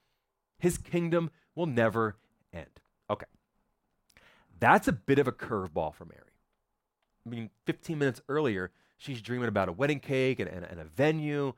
His 0.60 0.78
kingdom 0.78 1.30
will 1.54 1.66
never 1.66 2.16
end. 2.52 2.80
Okay. 3.08 3.26
That's 4.58 4.86
a 4.86 4.92
bit 4.92 5.18
of 5.18 5.26
a 5.26 5.32
curveball 5.32 5.94
for 5.94 6.04
Mary. 6.04 6.22
I 7.26 7.30
mean, 7.30 7.50
15 7.66 7.98
minutes 7.98 8.20
earlier, 8.28 8.70
she's 8.96 9.20
dreaming 9.20 9.48
about 9.48 9.68
a 9.68 9.72
wedding 9.72 10.00
cake 10.00 10.38
and, 10.38 10.48
and, 10.48 10.64
and 10.64 10.80
a 10.80 10.84
venue, 10.84 11.54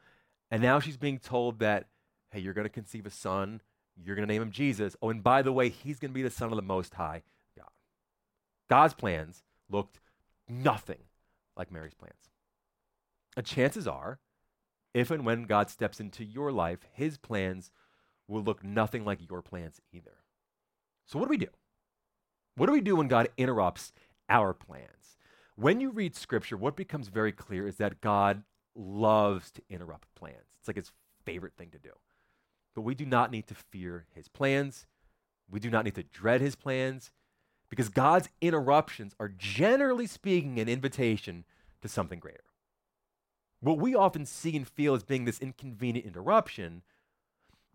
and 0.50 0.62
now 0.62 0.80
she's 0.80 0.96
being 0.96 1.18
told 1.18 1.58
that, 1.58 1.88
hey, 2.30 2.40
you're 2.40 2.54
going 2.54 2.64
to 2.64 2.70
conceive 2.70 3.06
a 3.06 3.10
son, 3.10 3.60
you're 3.96 4.16
going 4.16 4.26
to 4.26 4.32
name 4.32 4.42
him 4.42 4.50
Jesus. 4.50 4.96
Oh, 5.02 5.10
and 5.10 5.22
by 5.22 5.42
the 5.42 5.52
way, 5.52 5.68
he's 5.68 5.98
going 5.98 6.10
to 6.10 6.14
be 6.14 6.22
the 6.22 6.30
son 6.30 6.50
of 6.50 6.56
the 6.56 6.62
Most 6.62 6.94
High 6.94 7.22
God. 7.56 7.70
God's 8.70 8.94
plans 8.94 9.42
looked 9.68 10.00
nothing 10.48 11.04
like 11.56 11.70
Mary's 11.70 11.94
plans. 11.94 12.30
And 13.36 13.46
chances 13.46 13.86
are 13.86 14.18
if 14.94 15.10
and 15.10 15.24
when 15.24 15.44
God 15.44 15.70
steps 15.70 16.00
into 16.00 16.24
your 16.24 16.52
life, 16.52 16.80
his 16.92 17.16
plans 17.16 17.70
will 18.28 18.42
look 18.42 18.64
nothing 18.64 19.04
like 19.04 19.28
your 19.28 19.42
plans 19.42 19.80
either. 19.92 20.16
So, 21.06 21.18
what 21.18 21.26
do 21.26 21.30
we 21.30 21.38
do? 21.38 21.48
What 22.56 22.66
do 22.66 22.72
we 22.72 22.80
do 22.80 22.96
when 22.96 23.08
God 23.08 23.28
interrupts 23.36 23.92
our 24.28 24.52
plans? 24.52 25.16
When 25.56 25.80
you 25.80 25.90
read 25.90 26.14
scripture, 26.14 26.56
what 26.56 26.76
becomes 26.76 27.08
very 27.08 27.32
clear 27.32 27.66
is 27.66 27.76
that 27.76 28.00
God 28.00 28.42
loves 28.74 29.50
to 29.52 29.62
interrupt 29.68 30.14
plans. 30.14 30.46
It's 30.58 30.68
like 30.68 30.76
his 30.76 30.92
favorite 31.24 31.54
thing 31.56 31.70
to 31.70 31.78
do. 31.78 31.90
But 32.74 32.82
we 32.82 32.94
do 32.94 33.04
not 33.04 33.30
need 33.30 33.46
to 33.48 33.54
fear 33.54 34.06
his 34.14 34.28
plans. 34.28 34.86
We 35.50 35.60
do 35.60 35.70
not 35.70 35.84
need 35.84 35.94
to 35.96 36.02
dread 36.02 36.40
his 36.40 36.56
plans 36.56 37.10
because 37.68 37.88
God's 37.88 38.28
interruptions 38.40 39.14
are 39.20 39.28
generally 39.28 40.06
speaking 40.06 40.58
an 40.58 40.68
invitation 40.68 41.44
to 41.82 41.88
something 41.88 42.18
greater. 42.18 42.44
What 43.60 43.78
we 43.78 43.94
often 43.94 44.26
see 44.26 44.56
and 44.56 44.66
feel 44.66 44.94
as 44.94 45.04
being 45.04 45.24
this 45.24 45.40
inconvenient 45.40 46.06
interruption 46.06 46.82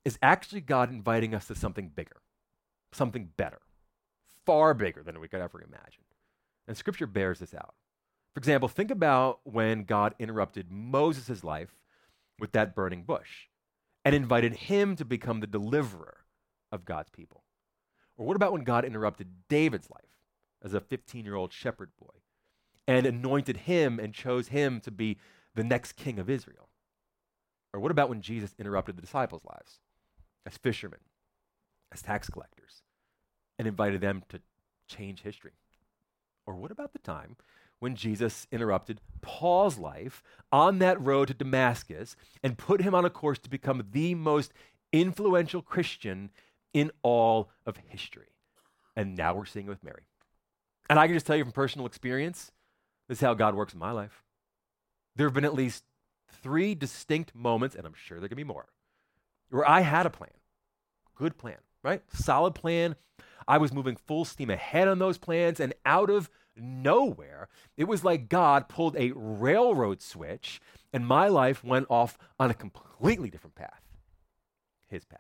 is 0.07 0.17
actually 0.21 0.61
God 0.61 0.89
inviting 0.89 1.35
us 1.35 1.47
to 1.47 1.53
something 1.53 1.91
bigger, 1.93 2.21
something 2.93 3.31
better, 3.35 3.59
far 4.45 4.73
bigger 4.73 5.03
than 5.03 5.19
we 5.19 5.27
could 5.27 5.41
ever 5.41 5.61
imagine. 5.61 6.05
And 6.65 6.77
scripture 6.77 7.05
bears 7.05 7.39
this 7.39 7.53
out. 7.53 7.75
For 8.33 8.39
example, 8.39 8.69
think 8.69 8.89
about 8.89 9.41
when 9.43 9.83
God 9.83 10.15
interrupted 10.17 10.71
Moses' 10.71 11.43
life 11.43 11.75
with 12.39 12.53
that 12.53 12.73
burning 12.73 13.03
bush 13.03 13.47
and 14.05 14.15
invited 14.15 14.53
him 14.53 14.95
to 14.95 15.03
become 15.03 15.41
the 15.41 15.45
deliverer 15.45 16.19
of 16.71 16.85
God's 16.85 17.09
people. 17.09 17.43
Or 18.15 18.25
what 18.25 18.37
about 18.37 18.53
when 18.53 18.63
God 18.63 18.85
interrupted 18.85 19.27
David's 19.49 19.89
life 19.89 20.21
as 20.63 20.73
a 20.73 20.79
15 20.79 21.25
year 21.25 21.35
old 21.35 21.51
shepherd 21.51 21.89
boy 21.99 22.15
and 22.87 23.05
anointed 23.05 23.57
him 23.57 23.99
and 23.99 24.13
chose 24.13 24.47
him 24.47 24.79
to 24.81 24.91
be 24.91 25.17
the 25.53 25.65
next 25.65 25.97
king 25.97 26.17
of 26.17 26.29
Israel? 26.29 26.69
Or 27.73 27.81
what 27.81 27.91
about 27.91 28.07
when 28.07 28.21
Jesus 28.21 28.55
interrupted 28.57 28.95
the 28.95 29.01
disciples' 29.01 29.43
lives 29.43 29.81
as 30.47 30.57
fishermen, 30.57 30.99
as 31.91 32.01
tax 32.01 32.29
collectors, 32.29 32.81
and 33.59 33.67
invited 33.67 34.01
them 34.01 34.23
to 34.29 34.39
change 34.87 35.21
history? 35.21 35.51
Or 36.47 36.55
what 36.55 36.71
about 36.71 36.93
the 36.93 36.99
time 36.99 37.35
when 37.79 37.95
Jesus 37.95 38.47
interrupted 38.51 39.01
Paul's 39.21 39.77
life 39.77 40.23
on 40.51 40.79
that 40.79 40.99
road 40.99 41.27
to 41.27 41.33
Damascus 41.33 42.15
and 42.41 42.57
put 42.57 42.81
him 42.81 42.95
on 42.95 43.05
a 43.05 43.09
course 43.09 43.37
to 43.39 43.49
become 43.49 43.83
the 43.91 44.15
most 44.15 44.51
influential 44.91 45.61
Christian 45.61 46.31
in 46.73 46.91
all 47.03 47.49
of 47.65 47.77
history. 47.77 48.29
And 48.95 49.15
now 49.15 49.35
we're 49.35 49.45
seeing 49.45 49.67
it 49.67 49.69
with 49.69 49.83
Mary. 49.83 50.07
And 50.89 50.97
I 50.97 51.05
can 51.05 51.15
just 51.15 51.27
tell 51.27 51.35
you 51.35 51.43
from 51.43 51.51
personal 51.51 51.85
experience, 51.85 52.51
this 53.07 53.19
is 53.19 53.21
how 53.21 53.33
God 53.33 53.53
works 53.53 53.73
in 53.73 53.79
my 53.79 53.91
life. 53.91 54.23
There 55.15 55.27
have 55.27 55.33
been 55.33 55.45
at 55.45 55.53
least 55.53 55.83
three 56.31 56.73
distinct 56.73 57.35
moments, 57.35 57.75
and 57.75 57.85
I'm 57.85 57.93
sure 57.93 58.19
there 58.19 58.29
can 58.29 58.37
be 58.37 58.43
more, 58.43 58.67
where 59.49 59.67
I 59.67 59.81
had 59.81 60.05
a 60.05 60.09
plan. 60.09 60.31
Good 61.15 61.37
plan, 61.37 61.57
right? 61.83 62.01
Solid 62.13 62.53
plan. 62.53 62.95
I 63.47 63.57
was 63.57 63.73
moving 63.73 63.95
full 63.95 64.25
steam 64.25 64.49
ahead 64.49 64.87
on 64.87 64.99
those 64.99 65.17
plans, 65.17 65.59
and 65.59 65.73
out 65.85 66.09
of 66.09 66.29
nowhere, 66.55 67.47
it 67.77 67.85
was 67.85 68.03
like 68.03 68.29
God 68.29 68.67
pulled 68.67 68.95
a 68.97 69.13
railroad 69.15 70.01
switch, 70.01 70.59
and 70.91 71.07
my 71.07 71.27
life 71.27 71.63
went 71.63 71.87
off 71.89 72.17
on 72.39 72.51
a 72.51 72.55
completely 72.55 73.29
different 73.29 73.55
path 73.55 73.81
his 74.87 75.05
path. 75.05 75.19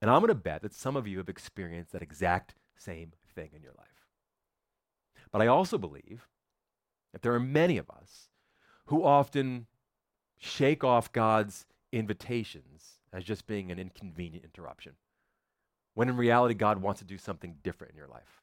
And 0.00 0.10
I'm 0.10 0.20
going 0.20 0.28
to 0.28 0.34
bet 0.34 0.62
that 0.62 0.74
some 0.74 0.96
of 0.96 1.06
you 1.06 1.18
have 1.18 1.28
experienced 1.28 1.92
that 1.92 2.02
exact 2.02 2.54
same 2.76 3.12
thing 3.34 3.50
in 3.54 3.62
your 3.62 3.72
life. 3.76 3.88
But 5.32 5.42
I 5.42 5.46
also 5.46 5.78
believe 5.78 6.28
that 7.12 7.22
there 7.22 7.34
are 7.34 7.40
many 7.40 7.76
of 7.76 7.90
us 7.90 8.30
who 8.86 9.04
often 9.04 9.66
shake 10.38 10.82
off 10.82 11.12
God's 11.12 11.66
invitations 11.92 12.98
as 13.12 13.24
just 13.24 13.46
being 13.46 13.70
an 13.70 13.78
inconvenient 13.78 14.44
interruption. 14.44 14.92
When 15.94 16.08
in 16.08 16.16
reality, 16.16 16.54
God 16.54 16.80
wants 16.80 17.00
to 17.00 17.06
do 17.06 17.18
something 17.18 17.56
different 17.62 17.92
in 17.92 17.96
your 17.96 18.08
life, 18.08 18.42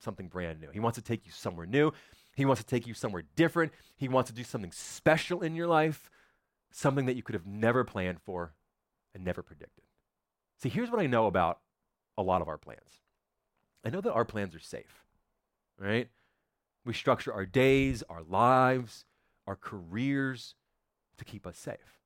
something 0.00 0.28
brand 0.28 0.60
new. 0.60 0.70
He 0.72 0.80
wants 0.80 0.96
to 0.96 1.04
take 1.04 1.24
you 1.24 1.32
somewhere 1.32 1.66
new. 1.66 1.92
He 2.34 2.44
wants 2.44 2.62
to 2.62 2.66
take 2.66 2.86
you 2.86 2.94
somewhere 2.94 3.22
different. 3.36 3.72
He 3.96 4.08
wants 4.08 4.30
to 4.30 4.36
do 4.36 4.44
something 4.44 4.72
special 4.72 5.42
in 5.42 5.54
your 5.54 5.68
life, 5.68 6.10
something 6.72 7.06
that 7.06 7.16
you 7.16 7.22
could 7.22 7.34
have 7.34 7.46
never 7.46 7.84
planned 7.84 8.20
for 8.20 8.54
and 9.14 9.24
never 9.24 9.42
predicted. 9.42 9.84
See, 10.58 10.68
here's 10.68 10.90
what 10.90 11.00
I 11.00 11.06
know 11.06 11.26
about 11.26 11.60
a 12.16 12.22
lot 12.22 12.42
of 12.42 12.48
our 12.48 12.58
plans 12.58 13.00
I 13.84 13.90
know 13.90 14.00
that 14.00 14.12
our 14.12 14.24
plans 14.24 14.54
are 14.54 14.60
safe, 14.60 15.04
right? 15.78 16.08
We 16.84 16.92
structure 16.92 17.32
our 17.32 17.46
days, 17.46 18.02
our 18.08 18.22
lives, 18.22 19.04
our 19.46 19.56
careers 19.56 20.54
to 21.18 21.24
keep 21.24 21.46
us 21.46 21.58
safe. 21.58 22.01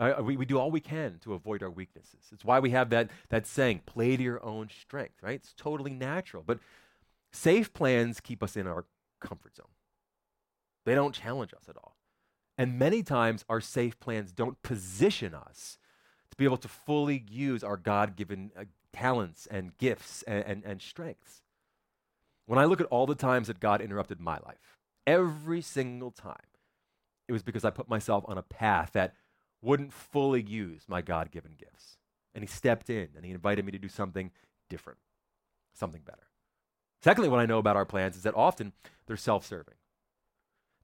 Uh, 0.00 0.22
we, 0.22 0.36
we 0.38 0.46
do 0.46 0.58
all 0.58 0.70
we 0.70 0.80
can 0.80 1.18
to 1.20 1.34
avoid 1.34 1.62
our 1.62 1.68
weaknesses. 1.68 2.30
It's 2.32 2.44
why 2.44 2.58
we 2.58 2.70
have 2.70 2.88
that, 2.88 3.10
that 3.28 3.46
saying, 3.46 3.82
play 3.84 4.16
to 4.16 4.22
your 4.22 4.42
own 4.42 4.70
strength, 4.70 5.22
right? 5.22 5.34
It's 5.34 5.52
totally 5.52 5.92
natural. 5.92 6.42
But 6.44 6.58
safe 7.32 7.70
plans 7.74 8.18
keep 8.18 8.42
us 8.42 8.56
in 8.56 8.66
our 8.66 8.86
comfort 9.20 9.56
zone, 9.56 9.66
they 10.86 10.94
don't 10.94 11.14
challenge 11.14 11.52
us 11.52 11.68
at 11.68 11.76
all. 11.76 11.96
And 12.56 12.78
many 12.78 13.02
times, 13.02 13.44
our 13.48 13.60
safe 13.60 13.98
plans 14.00 14.32
don't 14.32 14.62
position 14.62 15.34
us 15.34 15.78
to 16.30 16.36
be 16.36 16.44
able 16.44 16.58
to 16.58 16.68
fully 16.68 17.24
use 17.30 17.62
our 17.62 17.76
God 17.76 18.16
given 18.16 18.52
uh, 18.58 18.64
talents 18.92 19.46
and 19.50 19.76
gifts 19.78 20.22
and, 20.24 20.44
and, 20.44 20.64
and 20.64 20.82
strengths. 20.82 21.42
When 22.46 22.58
I 22.58 22.64
look 22.64 22.80
at 22.80 22.86
all 22.86 23.06
the 23.06 23.14
times 23.14 23.48
that 23.48 23.60
God 23.60 23.80
interrupted 23.80 24.20
my 24.20 24.38
life, 24.44 24.78
every 25.06 25.60
single 25.60 26.10
time, 26.10 26.36
it 27.28 27.32
was 27.32 27.42
because 27.42 27.64
I 27.64 27.70
put 27.70 27.88
myself 27.88 28.24
on 28.26 28.38
a 28.38 28.42
path 28.42 28.90
that 28.92 29.14
wouldn't 29.62 29.92
fully 29.92 30.42
use 30.42 30.84
my 30.88 31.02
God 31.02 31.30
given 31.30 31.52
gifts. 31.58 31.98
And 32.34 32.42
He 32.42 32.48
stepped 32.48 32.90
in 32.90 33.08
and 33.16 33.24
He 33.24 33.32
invited 33.32 33.64
me 33.64 33.72
to 33.72 33.78
do 33.78 33.88
something 33.88 34.30
different, 34.68 34.98
something 35.74 36.02
better. 36.04 36.28
Secondly, 37.02 37.28
what 37.28 37.40
I 37.40 37.46
know 37.46 37.58
about 37.58 37.76
our 37.76 37.86
plans 37.86 38.16
is 38.16 38.22
that 38.24 38.34
often 38.34 38.72
they're 39.06 39.16
self 39.16 39.46
serving. 39.46 39.74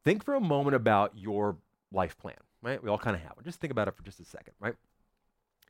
Think 0.04 0.25
for 0.25 0.35
a 0.35 0.40
moment 0.40 0.76
about 0.76 1.12
your 1.16 1.56
life 1.92 2.16
plan, 2.16 2.37
right? 2.62 2.83
We 2.83 2.88
all 2.88 2.99
kind 2.99 3.16
of 3.16 3.23
have 3.23 3.33
one. 3.37 3.45
Just 3.45 3.61
think 3.61 3.71
about 3.71 3.88
it 3.88 3.95
for 3.95 4.02
just 4.02 4.21
a 4.21 4.25
second, 4.25 4.54
right? 4.61 4.75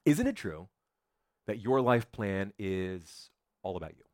Isn't 0.04 0.26
it 0.26 0.36
true 0.36 0.68
that 1.46 1.60
your 1.60 1.80
life 1.80 2.10
plan 2.12 2.52
is 2.58 3.30
all 3.62 3.76
about 3.76 3.96
you? 3.96 4.04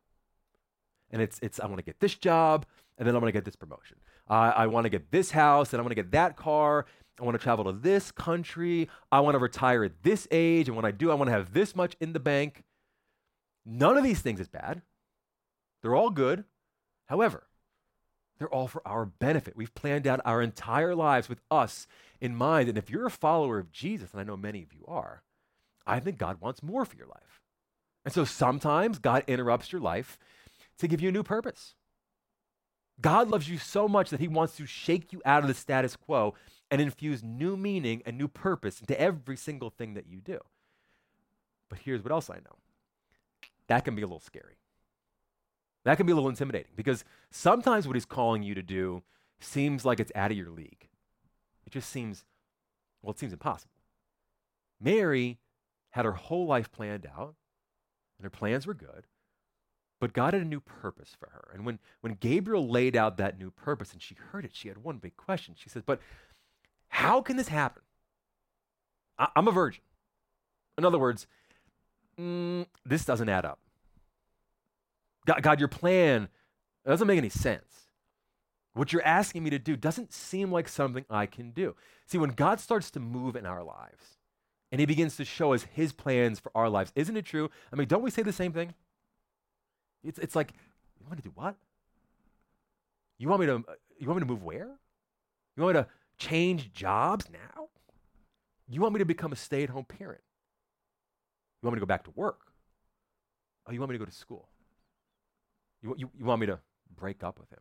And 1.11 1.21
it's, 1.21 1.39
it's 1.43 1.61
I 1.61 1.67
want 1.67 1.79
to 1.79 1.85
get 1.85 2.01
this 2.01 2.15
job, 2.15 2.65
and 2.97 3.07
then 3.07 3.15
I'm 3.15 3.21
going 3.21 3.33
to 3.33 3.37
get 3.37 3.45
this 3.45 3.57
promotion. 3.57 3.99
Uh, 4.29 4.53
I 4.57 4.67
want 4.69 4.85
to 4.85 4.91
get 4.91 5.11
this 5.11 5.33
house, 5.33 5.73
and 5.73 5.81
I'm 5.81 5.85
going 5.85 5.95
to 5.95 6.03
get 6.03 6.13
that 6.13 6.37
car. 6.37 6.87
I 7.21 7.25
want 7.25 7.39
to 7.39 7.43
travel 7.43 7.65
to 7.67 7.73
this 7.73 8.11
country. 8.11 8.89
I 9.11 9.21
want 9.21 9.35
to 9.35 9.39
retire 9.39 9.85
at 9.85 10.03
this 10.03 10.27
age. 10.31 10.69
And 10.69 10.77
when 10.77 10.85
I 10.85 10.91
do, 10.91 11.11
I 11.11 11.15
want 11.15 11.29
to 11.29 11.33
have 11.33 11.53
this 11.53 11.77
much 11.77 11.97
in 12.01 12.13
the 12.13 12.21
bank. 12.21 12.65
None 13.65 13.97
of 13.97 14.05
these 14.05 14.21
things 14.21 14.41
is 14.41 14.49
bad. 14.49 14.83
They're 15.83 15.95
all 15.95 16.11
good. 16.11 16.45
However, 17.07 17.45
they're 18.39 18.53
all 18.53 18.67
for 18.67 18.87
our 18.87 19.05
benefit. 19.05 19.57
We've 19.57 19.75
planned 19.75 20.07
out 20.07 20.21
our 20.25 20.43
entire 20.43 20.95
lives 20.95 21.29
with 21.29 21.41
us 21.51 21.87
in 22.21 22.35
mind. 22.35 22.69
And 22.69 22.79
if 22.79 22.91
you're 22.91 23.07
a 23.07 23.11
follower 23.11 23.59
of 23.59 23.71
Jesus, 23.71 24.11
and 24.13 24.21
I 24.21 24.25
know 24.25 24.37
many 24.37 24.63
of 24.63 24.73
you 24.73 24.85
are, 24.89 25.23
I 25.87 26.01
think 26.01 26.19
God 26.19 26.41
wants 26.41 26.63
more 26.63 26.85
for 26.85 26.97
your 26.97 27.07
life. 27.07 27.41
And 28.05 28.13
so 28.13 28.25
sometimes 28.25 28.99
God 28.99 29.25
interrupts 29.27 29.71
your 29.71 29.81
life 29.81 30.19
to 30.79 30.89
give 30.89 31.01
you 31.01 31.11
a 31.11 31.13
new 31.13 31.23
purpose. 31.23 31.75
God 33.01 33.29
loves 33.29 33.49
you 33.49 33.59
so 33.59 33.89
much 33.89 34.11
that 34.11 34.21
he 34.21 34.29
wants 34.29 34.57
to 34.57 34.67
shake 34.67 35.13
you 35.13 35.23
out 35.25 35.43
of 35.43 35.49
the 35.49 35.55
status 35.55 35.97
quo 35.97 36.35
and 36.73 36.81
infuse 36.81 37.23
new 37.23 37.55
meaning 37.55 38.03
and 38.07 38.17
new 38.17 38.27
purpose 38.27 38.81
into 38.81 38.99
every 38.99 39.37
single 39.37 39.69
thing 39.69 39.93
that 39.93 40.07
you 40.07 40.23
do. 40.23 40.39
But 41.69 41.81
here's 41.81 42.03
what 42.03 42.11
else 42.11 42.31
I 42.31 42.37
know 42.37 42.57
that 43.69 43.85
can 43.85 43.95
be 43.95 44.01
a 44.01 44.07
little 44.07 44.21
scary. 44.21 44.57
That 45.85 45.99
can 45.99 46.07
be 46.07 46.13
a 46.13 46.15
little 46.15 46.31
intimidating 46.31 46.73
because 46.75 47.05
sometimes 47.31 47.87
what 47.87 47.95
he's 47.95 48.07
calling 48.07 48.43
you 48.43 48.55
to 48.55 48.63
do 48.63 49.03
seems 49.39 49.85
like 49.85 50.01
it's 50.01 50.13
out 50.15 50.31
of 50.31 50.37
your 50.37 50.49
league. 50.49 50.89
It 51.67 51.73
just 51.73 51.91
seems, 51.91 52.25
well, 53.03 53.13
it 53.13 53.19
seems 53.19 53.35
impossible. 53.35 53.75
Mary 54.81 55.39
had 55.91 56.07
her 56.07 56.13
whole 56.13 56.47
life 56.47 56.73
planned 56.73 57.07
out, 57.07 57.35
and 58.19 58.25
her 58.25 58.31
plans 58.31 58.67
were 58.67 58.75
good, 58.75 59.07
but 60.01 60.13
God 60.13 60.33
had 60.33 60.43
a 60.43 60.47
new 60.47 60.61
purpose 60.61 61.15
for 61.19 61.29
her. 61.29 61.51
And 61.53 61.67
when, 61.67 61.79
when 62.01 62.15
Gabriel 62.15 62.67
laid 62.67 62.97
out 62.97 63.19
that 63.19 63.39
new 63.39 63.51
purpose 63.51 63.93
and 63.93 64.01
she 64.01 64.15
heard 64.15 64.45
it, 64.45 64.53
she 64.55 64.69
had 64.69 64.79
one 64.79 64.97
big 64.99 65.17
question. 65.17 65.55
She 65.57 65.69
says, 65.69 65.83
But 65.85 66.01
how 66.93 67.23
can 67.23 67.39
this 67.39 67.49
happen? 67.49 67.83
I, 69.19 69.29
am 69.35 69.49
a 69.49 69.51
virgin. 69.51 69.81
In 70.77 70.85
other 70.85 70.99
words, 70.99 71.27
mm, 72.21 72.67
this 72.85 73.07
doesn't 73.07 73.31
add 73.31 73.47
up. 73.47 73.59
God, 75.27 75.43
God, 75.43 75.59
your 75.59 75.69
plan 75.69 76.29
doesn't 76.87 77.07
make 77.07 77.17
any 77.17 77.31
sense. 77.31 77.89
What 78.75 78.93
you're 78.93 79.07
asking 79.07 79.43
me 79.43 79.49
to 79.51 79.59
do 79.59 79.75
doesn't 79.75 80.13
seem 80.13 80.53
like 80.53 80.69
something 80.69 81.07
I 81.09 81.25
can 81.25 81.53
do. 81.53 81.75
See, 82.07 82.19
when 82.19 82.31
God 82.31 82.61
starts 82.61 82.91
to 82.91 83.01
move 83.01 83.37
in 83.37 83.47
our 83.47 83.65
lives, 83.65 84.19
and 84.71 84.79
he 84.79 84.87
begins 84.87 85.17
to 85.17 85.25
show 85.25 85.55
us 85.55 85.67
his 85.73 85.93
plans 85.93 86.41
for 86.41 86.53
our 86.55 86.69
lives. 86.69 86.93
Isn't 86.95 87.17
it 87.17 87.25
true? 87.25 87.51
I 87.73 87.77
mean, 87.77 87.89
don't 87.89 88.03
we 88.03 88.11
say 88.11 88.23
the 88.23 88.33
same 88.33 88.53
thing? 88.53 88.75
It's, 90.05 90.19
it's 90.19 90.37
like, 90.37 90.53
you 91.01 91.07
want 91.07 91.19
to 91.19 91.23
do 91.23 91.33
what? 91.35 91.57
You 93.19 93.29
want 93.29 93.41
me 93.41 93.47
to 93.47 93.65
you 93.99 94.09
want 94.09 94.21
me 94.21 94.27
to 94.27 94.33
move 94.33 94.43
where? 94.43 94.69
You 95.57 95.63
want 95.63 95.77
me 95.77 95.83
to 95.83 95.89
change 96.29 96.73
jobs 96.73 97.27
now? 97.31 97.69
You 98.69 98.81
want 98.81 98.95
me 98.95 98.99
to 98.99 99.05
become 99.05 99.33
a 99.33 99.37
stay 99.37 99.63
at 99.63 99.71
home 99.71 99.85
parent? 99.85 100.23
You 101.61 101.67
want 101.67 101.75
me 101.75 101.81
to 101.81 101.87
go 101.87 101.89
back 101.89 102.05
to 102.05 102.13
work? 102.15 102.41
Oh, 103.67 103.73
you 103.73 103.81
want 103.81 103.91
me 103.91 103.95
to 103.95 103.99
go 103.99 104.05
to 104.05 104.17
school? 104.17 104.49
You, 105.83 105.95
you, 105.99 106.11
you 106.19 106.25
want 106.25 106.41
me 106.41 106.47
to 106.47 106.59
break 106.97 107.23
up 107.23 107.39
with 107.39 107.51
him? 107.51 107.61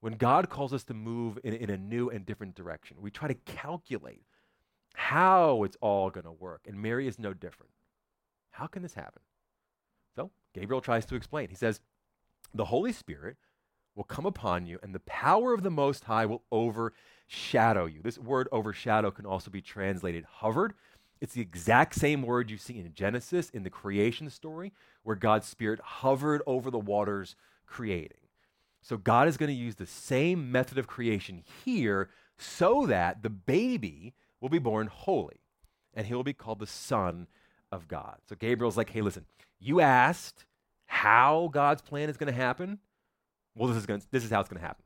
When 0.00 0.14
God 0.14 0.48
calls 0.48 0.72
us 0.72 0.84
to 0.84 0.94
move 0.94 1.38
in, 1.44 1.52
in 1.52 1.70
a 1.70 1.76
new 1.76 2.08
and 2.08 2.24
different 2.24 2.54
direction, 2.54 2.96
we 3.00 3.10
try 3.10 3.28
to 3.28 3.34
calculate 3.34 4.22
how 4.94 5.62
it's 5.64 5.76
all 5.80 6.10
going 6.10 6.24
to 6.24 6.32
work. 6.32 6.62
And 6.66 6.80
Mary 6.80 7.06
is 7.06 7.18
no 7.18 7.34
different. 7.34 7.72
How 8.52 8.66
can 8.66 8.82
this 8.82 8.94
happen? 8.94 9.22
So 10.16 10.30
Gabriel 10.54 10.80
tries 10.80 11.04
to 11.06 11.14
explain. 11.14 11.48
He 11.50 11.54
says, 11.54 11.80
The 12.54 12.64
Holy 12.66 12.92
Spirit 12.92 13.36
will 13.94 14.04
come 14.04 14.26
upon 14.26 14.66
you, 14.66 14.78
and 14.82 14.94
the 14.94 15.00
power 15.00 15.52
of 15.52 15.62
the 15.62 15.70
Most 15.70 16.04
High 16.04 16.26
will 16.26 16.42
overshadow 17.30 17.86
you. 17.86 18.00
This 18.02 18.18
word 18.18 18.48
overshadow 18.52 19.10
can 19.10 19.26
also 19.26 19.50
be 19.50 19.60
translated 19.60 20.24
hovered. 20.24 20.74
It's 21.20 21.34
the 21.34 21.40
exact 21.40 21.94
same 21.94 22.22
word 22.22 22.50
you 22.50 22.56
see 22.56 22.78
in 22.78 22.92
Genesis 22.94 23.50
in 23.50 23.62
the 23.62 23.70
creation 23.70 24.30
story, 24.30 24.72
where 25.02 25.16
God's 25.16 25.46
Spirit 25.46 25.80
hovered 25.80 26.42
over 26.46 26.70
the 26.70 26.78
waters 26.78 27.36
creating. 27.66 28.16
So 28.82 28.96
God 28.96 29.28
is 29.28 29.36
going 29.36 29.50
to 29.50 29.54
use 29.54 29.76
the 29.76 29.86
same 29.86 30.50
method 30.50 30.78
of 30.78 30.86
creation 30.86 31.44
here 31.64 32.08
so 32.38 32.86
that 32.86 33.22
the 33.22 33.30
baby 33.30 34.14
will 34.40 34.48
be 34.48 34.58
born 34.58 34.86
holy 34.86 35.40
and 35.92 36.06
he 36.06 36.14
will 36.14 36.24
be 36.24 36.32
called 36.32 36.58
the 36.58 36.66
Son 36.66 37.26
of 37.70 37.86
God. 37.86 38.16
So 38.28 38.34
Gabriel's 38.34 38.78
like, 38.78 38.90
hey, 38.90 39.02
listen, 39.02 39.26
you 39.58 39.80
asked 39.80 40.46
how 40.86 41.50
God's 41.52 41.82
plan 41.82 42.08
is 42.08 42.16
going 42.16 42.32
to 42.32 42.40
happen. 42.40 42.78
Well, 43.54 43.68
this 43.68 43.76
is, 43.76 43.86
going 43.86 44.02
this 44.10 44.24
is 44.24 44.30
how 44.30 44.40
it's 44.40 44.48
going 44.48 44.60
to 44.60 44.66
happen. 44.66 44.84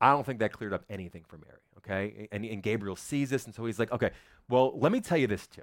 I 0.00 0.10
don't 0.10 0.24
think 0.24 0.38
that 0.38 0.52
cleared 0.52 0.72
up 0.72 0.84
anything 0.88 1.24
for 1.26 1.38
Mary, 1.38 1.60
okay? 1.78 2.28
And, 2.30 2.44
and 2.44 2.62
Gabriel 2.62 2.96
sees 2.96 3.30
this, 3.30 3.46
and 3.46 3.54
so 3.54 3.64
he's 3.64 3.78
like, 3.78 3.90
okay, 3.90 4.10
well, 4.48 4.78
let 4.78 4.92
me 4.92 5.00
tell 5.00 5.18
you 5.18 5.26
this 5.26 5.46
too. 5.46 5.62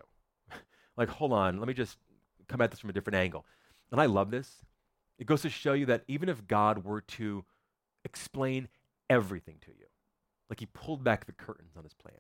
like, 0.98 1.10
hold 1.10 1.32
on, 1.32 1.60
let 1.60 1.68
me 1.68 1.74
just 1.74 1.98
come 2.48 2.62
at 2.62 2.72
this 2.72 2.80
from 2.80 2.89
a 2.89 2.94
different 2.94 3.15
angle. 3.15 3.46
And 3.92 4.01
I 4.01 4.06
love 4.06 4.32
this. 4.32 4.65
It 5.18 5.27
goes 5.27 5.42
to 5.44 5.50
show 5.50 5.74
you 5.74 5.86
that 5.86 6.04
even 6.08 6.27
if 6.27 6.48
God 6.48 6.84
were 6.84 7.01
to 7.01 7.46
explain 8.04 8.68
everything 9.10 9.58
to 9.62 9.72
you, 9.72 9.86
like 10.50 10.60
he 10.60 10.65
pulled 10.68 11.04
back 11.04 11.25
the 11.25 11.32
curtains 11.32 11.77
on 11.77 11.84
his 11.84 11.94
plan, 11.94 12.20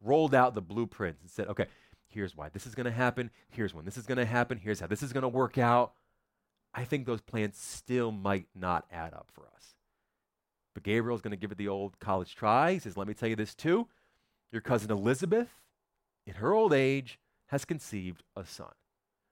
rolled 0.00 0.34
out 0.34 0.54
the 0.54 0.62
blueprints, 0.62 1.20
and 1.20 1.30
said, 1.30 1.48
okay, 1.48 1.66
here's 2.08 2.36
why 2.36 2.48
this 2.50 2.66
is 2.66 2.74
going 2.74 2.84
to 2.84 2.92
happen, 2.92 3.30
here's 3.50 3.74
when 3.74 3.84
this 3.84 3.96
is 3.96 4.06
going 4.06 4.18
to 4.18 4.24
happen, 4.24 4.58
here's 4.58 4.80
how 4.80 4.86
this 4.86 5.02
is 5.02 5.12
going 5.12 5.22
to 5.22 5.28
work 5.28 5.58
out, 5.58 5.92
I 6.74 6.84
think 6.84 7.06
those 7.06 7.20
plans 7.20 7.58
still 7.58 8.12
might 8.12 8.46
not 8.54 8.86
add 8.90 9.12
up 9.12 9.28
for 9.34 9.48
us. 9.54 9.74
But 10.74 10.84
Gabriel's 10.84 11.20
going 11.20 11.32
to 11.32 11.36
give 11.36 11.52
it 11.52 11.58
the 11.58 11.68
old 11.68 11.98
college 11.98 12.34
try. 12.34 12.72
He 12.72 12.78
says, 12.78 12.96
Let 12.96 13.08
me 13.08 13.14
tell 13.14 13.28
you 13.28 13.36
this 13.36 13.54
too. 13.54 13.88
Your 14.50 14.62
cousin 14.62 14.90
Elizabeth, 14.90 15.48
in 16.26 16.34
her 16.34 16.52
old 16.52 16.72
age, 16.72 17.18
has 17.46 17.64
conceived 17.64 18.22
a 18.36 18.44
son. 18.46 18.72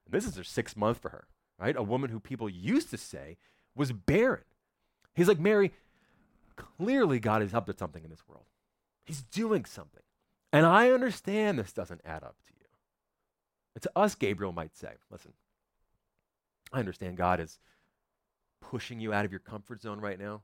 And 0.05 0.15
this 0.15 0.27
is 0.27 0.37
her 0.37 0.45
sixth 0.45 0.77
month 0.77 0.99
for 0.99 1.11
her, 1.11 1.27
right? 1.59 1.77
A 1.77 1.83
woman 1.83 2.11
who 2.11 2.21
people 2.21 2.49
used 2.49 2.91
to 2.91 2.97
say 2.97 3.37
was 3.75 3.93
barren. 3.93 4.45
He's 5.15 5.29
like, 5.29 5.39
Mary, 5.39 5.73
clearly 6.57 7.21
God 7.21 7.43
is 7.43 7.55
up 7.55 7.67
to 7.67 7.77
something 7.77 8.05
in 8.05 8.11
this 8.11 8.27
world. 8.29 8.45
He's 9.05 9.23
doing 9.23 9.65
something. 9.65 10.03
And 10.53 10.67
I 10.67 10.91
understand 10.91 11.59
this 11.59 11.73
doesn't 11.73 12.01
add 12.05 12.23
up 12.23 12.37
to 12.47 12.53
you. 12.59 12.67
And 13.75 13.83
to 13.83 13.91
us, 13.95 14.15
Gabriel 14.15 14.53
might 14.53 14.77
say, 14.77 14.93
listen, 15.11 15.33
I 16.73 16.79
understand 16.79 17.17
God 17.17 17.41
is 17.41 17.59
pushing 18.61 19.01
you 19.01 19.13
out 19.13 19.25
of 19.25 19.31
your 19.31 19.41
comfort 19.41 19.83
zone 19.83 20.01
right 20.01 20.19
now. 20.19 20.43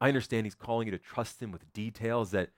I 0.00 0.08
understand 0.08 0.46
He's 0.46 0.54
calling 0.54 0.86
you 0.86 0.92
to 0.92 0.98
trust 0.98 1.40
Him 1.40 1.52
with 1.52 1.72
details 1.72 2.30
that 2.32 2.50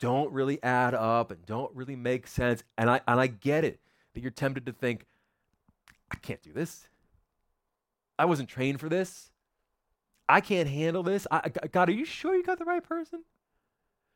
don't 0.00 0.32
really 0.32 0.62
add 0.62 0.94
up 0.94 1.30
and 1.30 1.44
don't 1.46 1.74
really 1.74 1.96
make 1.96 2.26
sense. 2.26 2.62
And 2.76 2.90
I, 2.90 3.00
and 3.06 3.20
I 3.20 3.26
get 3.26 3.64
it 3.64 3.80
that 4.12 4.20
you're 4.20 4.30
tempted 4.30 4.66
to 4.66 4.72
think, 4.72 5.06
I 6.10 6.16
can't 6.16 6.42
do 6.42 6.52
this. 6.52 6.88
I 8.18 8.26
wasn't 8.26 8.48
trained 8.48 8.80
for 8.80 8.88
this. 8.88 9.30
I 10.28 10.40
can't 10.40 10.68
handle 10.68 11.02
this. 11.02 11.26
I, 11.30 11.50
God, 11.70 11.88
are 11.88 11.92
you 11.92 12.04
sure 12.04 12.34
you 12.34 12.44
got 12.44 12.58
the 12.58 12.64
right 12.64 12.82
person? 12.82 13.24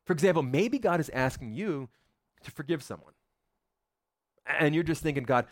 For 0.05 0.13
example, 0.13 0.43
maybe 0.43 0.79
God 0.79 1.01
is 1.01 1.11
asking 1.11 1.53
you 1.53 1.89
to 2.43 2.51
forgive 2.51 2.83
someone. 2.83 3.13
And 4.47 4.75
you're 4.75 4.85
just 4.85 5.03
thinking, 5.03 5.25
God, 5.25 5.47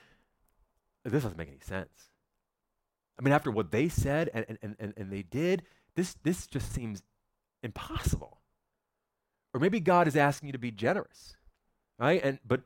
this 1.05 1.23
doesn't 1.23 1.37
make 1.37 1.49
any 1.49 1.61
sense. 1.61 2.11
I 3.19 3.23
mean, 3.23 3.33
after 3.33 3.51
what 3.51 3.71
they 3.71 3.89
said 3.89 4.31
and, 4.33 4.59
and, 4.63 4.77
and, 4.79 4.95
and 4.97 5.13
they 5.13 5.23
did, 5.23 5.63
this, 5.97 6.17
this 6.23 6.47
just 6.47 6.73
seems 6.73 7.03
impossible. 7.63 8.39
Or 9.53 9.61
maybe 9.61 9.81
God 9.81 10.07
is 10.07 10.17
asking 10.17 10.49
you 10.49 10.53
to 10.53 10.59
be 10.59 10.71
generous, 10.71 11.37
right? 11.99 12.23
And 12.23 12.39
but 12.47 12.61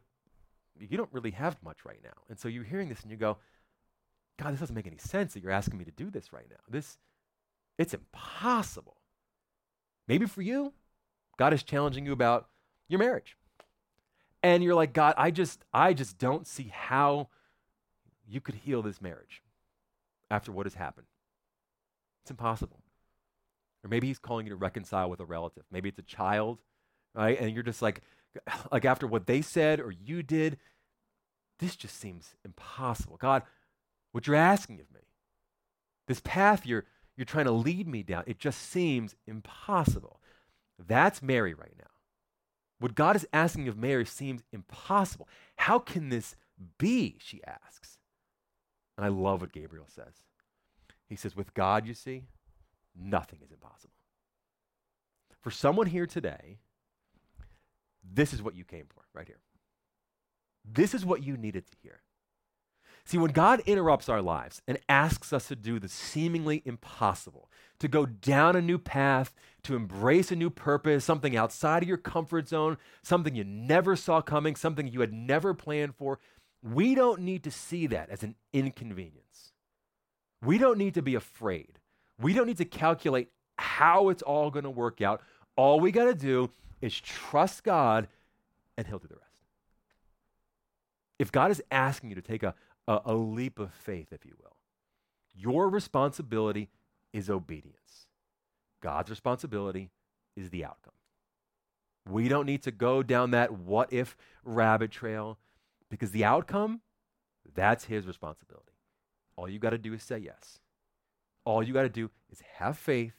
you 0.79 0.97
don't 0.97 1.13
really 1.13 1.31
have 1.31 1.63
much 1.63 1.85
right 1.85 2.01
now. 2.03 2.11
And 2.29 2.39
so 2.39 2.49
you're 2.49 2.65
hearing 2.65 2.89
this 2.89 3.03
and 3.03 3.11
you 3.11 3.17
go, 3.17 3.39
God, 4.39 4.53
this 4.53 4.61
doesn't 4.61 4.75
make 4.75 4.87
any 4.87 4.99
sense 4.99 5.35
that 5.35 5.43
you're 5.43 5.53
asking 5.53 5.79
me 5.79 5.85
to 5.85 5.91
do 5.93 6.11
this 6.11 6.33
right 6.33 6.47
now. 6.51 6.57
This 6.69 6.99
it's 7.79 7.95
impossible. 7.95 8.97
Maybe 10.09 10.27
for 10.27 10.43
you, 10.43 10.73
God 11.39 11.53
is 11.55 11.63
challenging 11.63 12.05
you 12.05 12.13
about 12.13 12.49
your 12.89 12.99
marriage. 12.99 13.37
And 14.43 14.65
you're 14.65 14.75
like, 14.75 14.93
God, 14.93 15.15
I 15.17 15.31
just 15.31 15.65
I 15.73 15.93
just 15.93 16.19
don't 16.19 16.47
see 16.47 16.73
how 16.75 17.29
you 18.29 18.41
could 18.41 18.57
heal 18.57 18.83
this 18.83 19.01
marriage 19.01 19.43
after 20.31 20.51
what 20.51 20.67
has 20.67 20.75
happened. 20.75 21.07
It's 22.23 22.31
impossible. 22.31 22.80
Or 23.85 23.89
maybe 23.89 24.09
he's 24.09 24.19
calling 24.19 24.47
you 24.47 24.51
to 24.51 24.57
reconcile 24.57 25.09
with 25.09 25.21
a 25.21 25.25
relative. 25.25 25.65
Maybe 25.71 25.89
it's 25.89 25.99
a 25.99 26.03
child, 26.03 26.59
right? 27.15 27.39
And 27.41 27.53
you're 27.53 27.63
just 27.63 27.83
like, 27.83 28.03
like 28.73 28.85
after 28.85 29.07
what 29.07 29.27
they 29.27 29.43
said 29.43 29.81
or 29.81 29.91
you 29.91 30.23
did, 30.23 30.59
this 31.59 31.77
just 31.77 31.99
seems 31.99 32.35
impossible. 32.45 33.17
God, 33.17 33.43
what 34.13 34.27
you're 34.27 34.37
asking 34.37 34.81
of 34.81 34.91
me, 34.93 35.01
this 36.09 36.21
path 36.21 36.67
you're 36.67 36.85
you're 37.17 37.27
trying 37.27 37.45
to 37.45 37.53
lead 37.53 37.87
me 37.87 38.03
down, 38.03 38.25
it 38.27 38.39
just 38.39 38.71
seems 38.71 39.15
impossible. 39.27 40.21
That's 40.79 41.21
Mary 41.21 41.53
right 41.53 41.75
now. 41.79 41.91
What 42.79 42.95
God 42.95 43.15
is 43.15 43.27
asking 43.31 43.69
of 43.69 43.77
Mary 43.77 44.07
seems 44.07 44.43
impossible. 44.53 45.29
How 45.57 45.79
can 45.79 46.09
this 46.09 46.35
be? 46.79 47.17
She 47.19 47.43
asks. 47.45 47.99
And 48.97 49.05
I 49.05 49.11
love 49.11 49.43
what 49.43 49.53
Gabriel 49.53 49.87
says. 49.87 50.25
He 51.11 51.17
says, 51.17 51.37
With 51.37 51.53
God, 51.53 51.87
you 51.87 51.93
see, 51.93 52.25
nothing 52.97 53.41
is 53.43 53.51
impossible. 53.51 53.95
For 55.41 55.51
someone 55.51 55.87
here 55.87 56.07
today, 56.07 56.59
this 58.03 58.33
is 58.33 58.43
what 58.43 58.55
you 58.55 58.65
came 58.65 58.87
for 58.89 59.03
right 59.15 59.27
here. 59.27 59.41
This 60.65 60.95
is 60.95 61.05
what 61.05 61.23
you 61.23 61.37
needed 61.37 61.67
to 61.67 61.77
hear. 61.83 62.03
See, 63.05 63.19
when 63.19 63.33
God 63.33 63.61
interrupts 63.67 64.09
our 64.09 64.23
lives 64.23 64.63
and 64.69 64.79
asks 64.89 65.33
us 65.33 65.49
to 65.49 65.57
do 65.57 65.79
the 65.81 65.89
seemingly 65.89 66.63
impossible, 66.65 67.51
to 67.81 67.89
go 67.89 68.07
down 68.07 68.55
a 68.55 68.63
new 68.63 68.79
path, 68.79 69.35
to 69.65 69.75
embrace 69.75 70.31
a 70.31 70.37
new 70.37 70.51
purpose, 70.51 71.05
something 71.05 71.37
outside 71.37 71.83
of 71.83 71.89
your 71.89 71.99
comfort 71.99 72.49
zone, 72.49 72.77
something 73.03 73.35
you 73.35 73.43
never 73.43 73.97
saw 73.97 74.21
coming, 74.21 74.55
something 74.55 74.87
you 74.87 75.01
had 75.01 75.13
never 75.13 75.55
planned 75.55 75.97
for, 75.97 76.21
we 76.63 76.95
don't 76.95 77.23
need 77.23 77.43
to 77.45 77.51
see 77.51 77.87
that 77.89 78.11
as 78.11 78.23
an 78.23 78.37
inconvenience. 78.53 79.55
We 80.43 80.59
don't 80.59 80.79
need 80.79 80.95
to 80.95 81.03
be 81.03 81.15
afraid. 81.15 81.80
We 82.21 82.33
don't 82.33 82.47
need 82.47 82.59
to 82.59 82.65
calculate 82.65 83.29
how 83.57 84.09
it's 84.09 84.23
all 84.23 84.51
going 84.51 84.65
to 84.65 84.71
work 84.71 85.01
out. 85.01 85.23
All 85.57 85.81
we 85.81 85.93
got 85.93 86.05
to 86.05 86.15
do 86.15 86.51
is 86.81 86.99
trust 86.99 87.65
God 87.65 88.09
and 88.77 88.87
He'll 88.87 88.99
do 88.99 89.09
the 89.09 89.17
rest. 89.17 89.27
If 91.19 91.31
God 91.31 91.51
is 91.51 91.63
asking 91.71 92.11
you 92.11 92.17
to 92.17 92.23
take 92.23 92.43
a, 92.43 92.55
a, 92.89 93.01
a 93.07 93.15
leap 93.15 93.59
of 93.59 93.73
faith, 93.73 94.09
if 94.13 94.25
you 94.25 94.35
will, 94.41 94.57
your 95.35 95.69
responsibility 95.69 96.71
is 97.13 97.29
obedience. 97.29 98.07
God's 98.81 99.11
responsibility 99.11 99.91
is 100.37 100.51
the 100.51 100.65
outcome. 100.65 100.95
We 102.09 102.29
don't 102.29 102.47
need 102.47 102.63
to 102.63 102.71
go 102.71 103.03
down 103.03 103.33
that 103.33 103.53
what 103.53 103.93
if 103.93 104.17
rabbit 104.45 104.91
trail. 104.91 105.39
Because 105.91 106.13
the 106.13 106.25
outcome, 106.25 106.81
that's 107.55 107.85
his 107.85 108.07
responsibility. 108.07 108.73
All 109.37 109.49
you 109.49 109.59
got 109.59 109.71
to 109.71 109.79
do 109.79 109.93
is 109.93 110.03
say 110.03 110.19
yes. 110.19 110.59
All 111.45 111.63
you 111.63 111.73
got 111.73 111.83
to 111.83 111.89
do 111.89 112.11
is 112.31 112.43
have 112.59 112.77
faith 112.77 113.15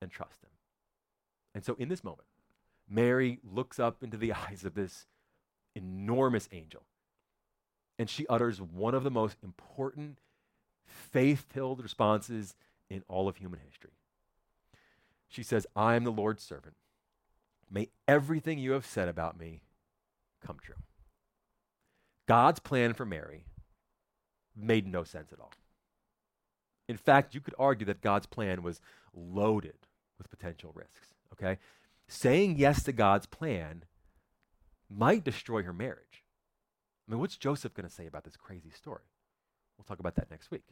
and 0.00 0.10
trust 0.10 0.42
him. 0.42 0.50
And 1.54 1.64
so 1.64 1.74
in 1.78 1.88
this 1.88 2.04
moment, 2.04 2.28
Mary 2.88 3.38
looks 3.42 3.78
up 3.78 4.02
into 4.02 4.16
the 4.16 4.32
eyes 4.48 4.64
of 4.64 4.74
this 4.74 5.06
enormous 5.74 6.48
angel 6.52 6.82
and 7.98 8.10
she 8.10 8.26
utters 8.26 8.60
one 8.60 8.94
of 8.94 9.04
the 9.04 9.10
most 9.10 9.36
important 9.42 10.18
faith 10.84 11.46
filled 11.48 11.80
responses 11.82 12.56
in 12.90 13.04
all 13.08 13.28
of 13.28 13.36
human 13.36 13.60
history. 13.64 13.92
She 15.28 15.42
says, 15.42 15.66
I 15.76 15.94
am 15.94 16.04
the 16.04 16.10
Lord's 16.10 16.42
servant. 16.42 16.74
May 17.70 17.90
everything 18.08 18.58
you 18.58 18.72
have 18.72 18.84
said 18.84 19.08
about 19.08 19.38
me 19.38 19.62
come 20.44 20.58
true. 20.60 20.74
God's 22.26 22.60
plan 22.60 22.92
for 22.92 23.06
Mary 23.06 23.44
made 24.54 24.86
no 24.86 25.04
sense 25.04 25.32
at 25.32 25.40
all. 25.40 25.52
In 26.88 26.96
fact, 26.96 27.34
you 27.34 27.40
could 27.40 27.54
argue 27.58 27.86
that 27.86 28.00
God's 28.00 28.26
plan 28.26 28.62
was 28.62 28.80
loaded 29.14 29.86
with 30.18 30.30
potential 30.30 30.72
risks, 30.74 31.14
okay? 31.32 31.58
Saying 32.08 32.56
yes 32.58 32.82
to 32.84 32.92
God's 32.92 33.26
plan 33.26 33.84
might 34.90 35.24
destroy 35.24 35.62
her 35.62 35.72
marriage. 35.72 36.24
I 37.06 37.12
mean, 37.12 37.20
what's 37.20 37.36
Joseph 37.36 37.74
going 37.74 37.88
to 37.88 37.94
say 37.94 38.06
about 38.06 38.24
this 38.24 38.36
crazy 38.36 38.70
story? 38.70 39.04
We'll 39.76 39.84
talk 39.84 40.00
about 40.00 40.16
that 40.16 40.30
next 40.30 40.50
week. 40.50 40.64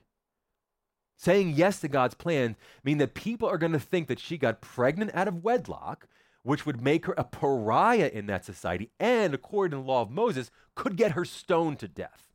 Saying 1.17 1.51
yes 1.51 1.81
to 1.81 1.89
God's 1.89 2.15
plan 2.15 2.57
mean 2.83 2.99
that 2.99 3.15
people 3.15 3.49
are 3.49 3.59
going 3.59 3.73
to 3.73 3.79
think 3.79 4.09
that 4.09 4.21
she 4.21 4.39
got 4.39 4.61
pregnant 4.61 5.15
out 5.15 5.29
of 5.29 5.45
wedlock, 5.45 6.09
which 6.43 6.65
would 6.65 6.81
make 6.81 7.07
her 7.07 7.15
a 7.19 7.25
pariah 7.25 8.11
in 8.13 8.27
that 8.27 8.45
society, 8.45 8.91
and 8.99 9.35
according 9.35 9.79
to 9.79 9.83
the 9.83 9.91
law 9.91 10.03
of 10.03 10.11
Moses, 10.11 10.51
could 10.75 10.97
get 10.97 11.13
her 11.13 11.25
stoned 11.25 11.79
to 11.81 11.89
death. 11.89 12.30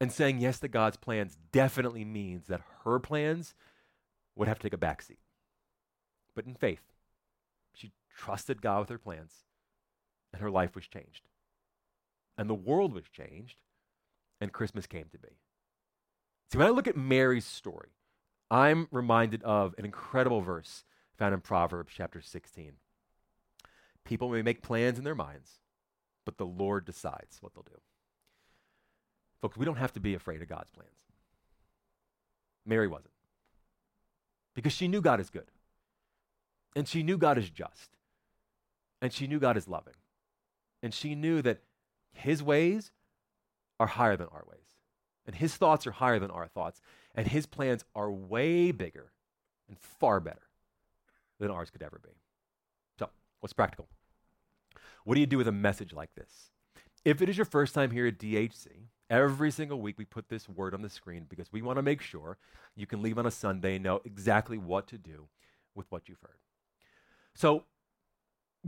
And 0.00 0.12
saying 0.12 0.38
yes 0.38 0.60
to 0.60 0.68
God's 0.68 0.96
plans 0.96 1.36
definitely 1.50 2.04
means 2.04 2.46
that 2.46 2.62
her 2.84 2.98
plans 2.98 3.54
would 4.36 4.48
have 4.48 4.58
to 4.60 4.62
take 4.62 4.74
a 4.74 4.78
backseat. 4.78 5.18
But 6.36 6.46
in 6.46 6.54
faith, 6.54 6.92
she 7.72 7.92
trusted 8.16 8.62
God 8.62 8.80
with 8.80 8.88
her 8.90 8.98
plans, 8.98 9.44
and 10.32 10.40
her 10.40 10.50
life 10.50 10.76
was 10.76 10.86
changed. 10.86 11.22
And 12.36 12.48
the 12.48 12.54
world 12.54 12.92
was 12.92 13.08
changed, 13.08 13.56
and 14.40 14.52
Christmas 14.52 14.86
came 14.86 15.06
to 15.10 15.18
be. 15.18 15.40
See, 16.50 16.58
when 16.58 16.68
I 16.68 16.70
look 16.70 16.86
at 16.86 16.96
Mary's 16.96 17.44
story, 17.44 17.90
I'm 18.50 18.86
reminded 18.92 19.42
of 19.42 19.74
an 19.76 19.84
incredible 19.84 20.40
verse 20.40 20.84
found 21.16 21.34
in 21.34 21.40
Proverbs 21.40 21.92
chapter 21.94 22.20
16. 22.20 22.74
People 24.04 24.30
may 24.30 24.42
make 24.42 24.62
plans 24.62 24.96
in 24.96 25.04
their 25.04 25.16
minds, 25.16 25.58
but 26.24 26.38
the 26.38 26.46
Lord 26.46 26.84
decides 26.84 27.42
what 27.42 27.52
they'll 27.54 27.64
do. 27.64 27.80
Folks, 29.40 29.56
we 29.56 29.64
don't 29.64 29.76
have 29.76 29.92
to 29.92 30.00
be 30.00 30.14
afraid 30.14 30.42
of 30.42 30.48
God's 30.48 30.70
plans. 30.70 30.90
Mary 32.66 32.86
wasn't. 32.86 33.12
Because 34.54 34.72
she 34.72 34.88
knew 34.88 35.00
God 35.00 35.20
is 35.20 35.30
good. 35.30 35.50
And 36.74 36.86
she 36.88 37.02
knew 37.02 37.16
God 37.16 37.38
is 37.38 37.48
just. 37.50 37.96
And 39.00 39.12
she 39.12 39.26
knew 39.26 39.38
God 39.38 39.56
is 39.56 39.68
loving. 39.68 39.94
And 40.82 40.92
she 40.92 41.14
knew 41.14 41.40
that 41.42 41.60
his 42.12 42.42
ways 42.42 42.90
are 43.80 43.86
higher 43.86 44.16
than 44.16 44.28
our 44.28 44.44
ways. 44.48 44.58
And 45.26 45.36
his 45.36 45.56
thoughts 45.56 45.86
are 45.86 45.92
higher 45.92 46.18
than 46.18 46.30
our 46.30 46.48
thoughts. 46.48 46.80
And 47.14 47.28
his 47.28 47.46
plans 47.46 47.84
are 47.94 48.10
way 48.10 48.72
bigger 48.72 49.12
and 49.68 49.78
far 49.78 50.20
better 50.20 50.48
than 51.38 51.50
ours 51.50 51.70
could 51.70 51.82
ever 51.82 52.00
be. 52.02 52.10
So, 52.98 53.10
what's 53.40 53.52
practical? 53.52 53.88
What 55.04 55.14
do 55.14 55.20
you 55.20 55.26
do 55.26 55.38
with 55.38 55.48
a 55.48 55.52
message 55.52 55.92
like 55.92 56.14
this? 56.14 56.50
If 57.04 57.22
it 57.22 57.28
is 57.28 57.36
your 57.36 57.46
first 57.46 57.74
time 57.74 57.90
here 57.90 58.06
at 58.06 58.18
DHC, 58.18 58.88
every 59.10 59.50
single 59.50 59.80
week 59.80 59.98
we 59.98 60.04
put 60.04 60.28
this 60.28 60.48
word 60.48 60.74
on 60.74 60.82
the 60.82 60.90
screen 60.90 61.26
because 61.28 61.52
we 61.52 61.62
want 61.62 61.76
to 61.76 61.82
make 61.82 62.02
sure 62.02 62.38
you 62.76 62.86
can 62.86 63.02
leave 63.02 63.18
on 63.18 63.26
a 63.26 63.30
Sunday 63.30 63.76
and 63.76 63.84
know 63.84 64.00
exactly 64.04 64.58
what 64.58 64.86
to 64.88 64.98
do 64.98 65.28
with 65.74 65.86
what 65.90 66.08
you've 66.08 66.20
heard. 66.20 66.38
So, 67.34 67.64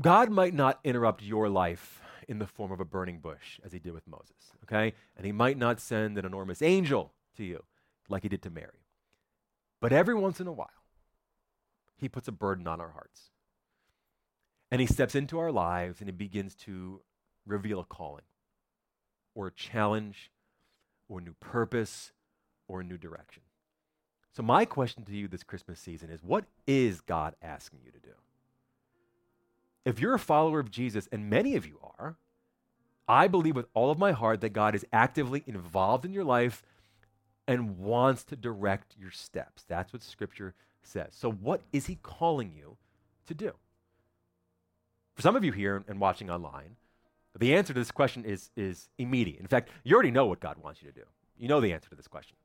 God 0.00 0.30
might 0.30 0.54
not 0.54 0.78
interrupt 0.84 1.22
your 1.22 1.48
life 1.48 2.00
in 2.28 2.38
the 2.38 2.46
form 2.46 2.70
of 2.70 2.80
a 2.80 2.84
burning 2.84 3.18
bush 3.18 3.58
as 3.64 3.72
he 3.72 3.80
did 3.80 3.92
with 3.92 4.06
Moses, 4.06 4.52
okay? 4.62 4.94
And 5.16 5.26
he 5.26 5.32
might 5.32 5.58
not 5.58 5.80
send 5.80 6.16
an 6.16 6.24
enormous 6.24 6.62
angel 6.62 7.12
to 7.36 7.44
you 7.44 7.64
like 8.08 8.22
he 8.22 8.28
did 8.28 8.42
to 8.42 8.50
Mary. 8.50 8.86
But 9.80 9.92
every 9.92 10.14
once 10.14 10.40
in 10.40 10.46
a 10.46 10.52
while, 10.52 10.68
he 11.96 12.08
puts 12.08 12.28
a 12.28 12.32
burden 12.32 12.68
on 12.68 12.80
our 12.80 12.90
hearts. 12.90 13.30
And 14.70 14.80
he 14.80 14.86
steps 14.86 15.16
into 15.16 15.38
our 15.38 15.50
lives 15.50 16.00
and 16.00 16.08
he 16.08 16.12
begins 16.12 16.54
to 16.56 17.00
reveal 17.44 17.80
a 17.80 17.84
calling 17.84 18.24
or 19.34 19.46
a 19.46 19.52
challenge 19.52 20.30
or 21.08 21.18
a 21.18 21.22
new 21.22 21.34
purpose 21.40 22.12
or 22.68 22.80
a 22.80 22.84
new 22.84 22.96
direction. 22.96 23.42
So, 24.32 24.42
my 24.42 24.64
question 24.64 25.04
to 25.04 25.16
you 25.16 25.28
this 25.28 25.42
Christmas 25.42 25.80
season 25.80 26.10
is 26.10 26.22
what 26.22 26.44
is 26.66 27.00
God 27.00 27.34
asking 27.42 27.80
you 27.84 27.90
to 27.90 27.98
do? 27.98 28.14
If 29.84 29.98
you're 29.98 30.14
a 30.14 30.18
follower 30.18 30.60
of 30.60 30.70
Jesus, 30.70 31.08
and 31.10 31.28
many 31.28 31.56
of 31.56 31.66
you 31.66 31.78
are, 31.98 32.16
I 33.08 33.26
believe 33.26 33.56
with 33.56 33.66
all 33.74 33.90
of 33.90 33.98
my 33.98 34.12
heart 34.12 34.40
that 34.42 34.52
God 34.52 34.74
is 34.74 34.86
actively 34.92 35.42
involved 35.46 36.04
in 36.04 36.12
your 36.12 36.24
life 36.24 36.62
and 37.48 37.78
wants 37.78 38.22
to 38.24 38.36
direct 38.36 38.94
your 38.96 39.10
steps. 39.10 39.64
That's 39.66 39.92
what 39.92 40.02
Scripture 40.02 40.54
says. 40.82 41.08
So, 41.10 41.30
what 41.30 41.62
is 41.72 41.86
He 41.86 41.98
calling 42.02 42.52
you 42.56 42.76
to 43.26 43.34
do? 43.34 43.52
For 45.16 45.22
some 45.22 45.34
of 45.34 45.44
you 45.44 45.52
here 45.52 45.82
and 45.88 45.98
watching 45.98 46.30
online, 46.30 46.76
the 47.38 47.54
answer 47.54 47.72
to 47.72 47.78
this 47.78 47.90
question 47.90 48.24
is, 48.24 48.50
is 48.56 48.88
immediate. 48.98 49.40
In 49.40 49.46
fact, 49.46 49.70
you 49.84 49.94
already 49.94 50.10
know 50.10 50.26
what 50.26 50.40
God 50.40 50.58
wants 50.58 50.82
you 50.82 50.88
to 50.88 50.94
do. 50.94 51.04
You 51.38 51.48
know 51.48 51.60
the 51.60 51.72
answer 51.72 51.88
to 51.90 51.96
this 51.96 52.08
question. 52.08 52.36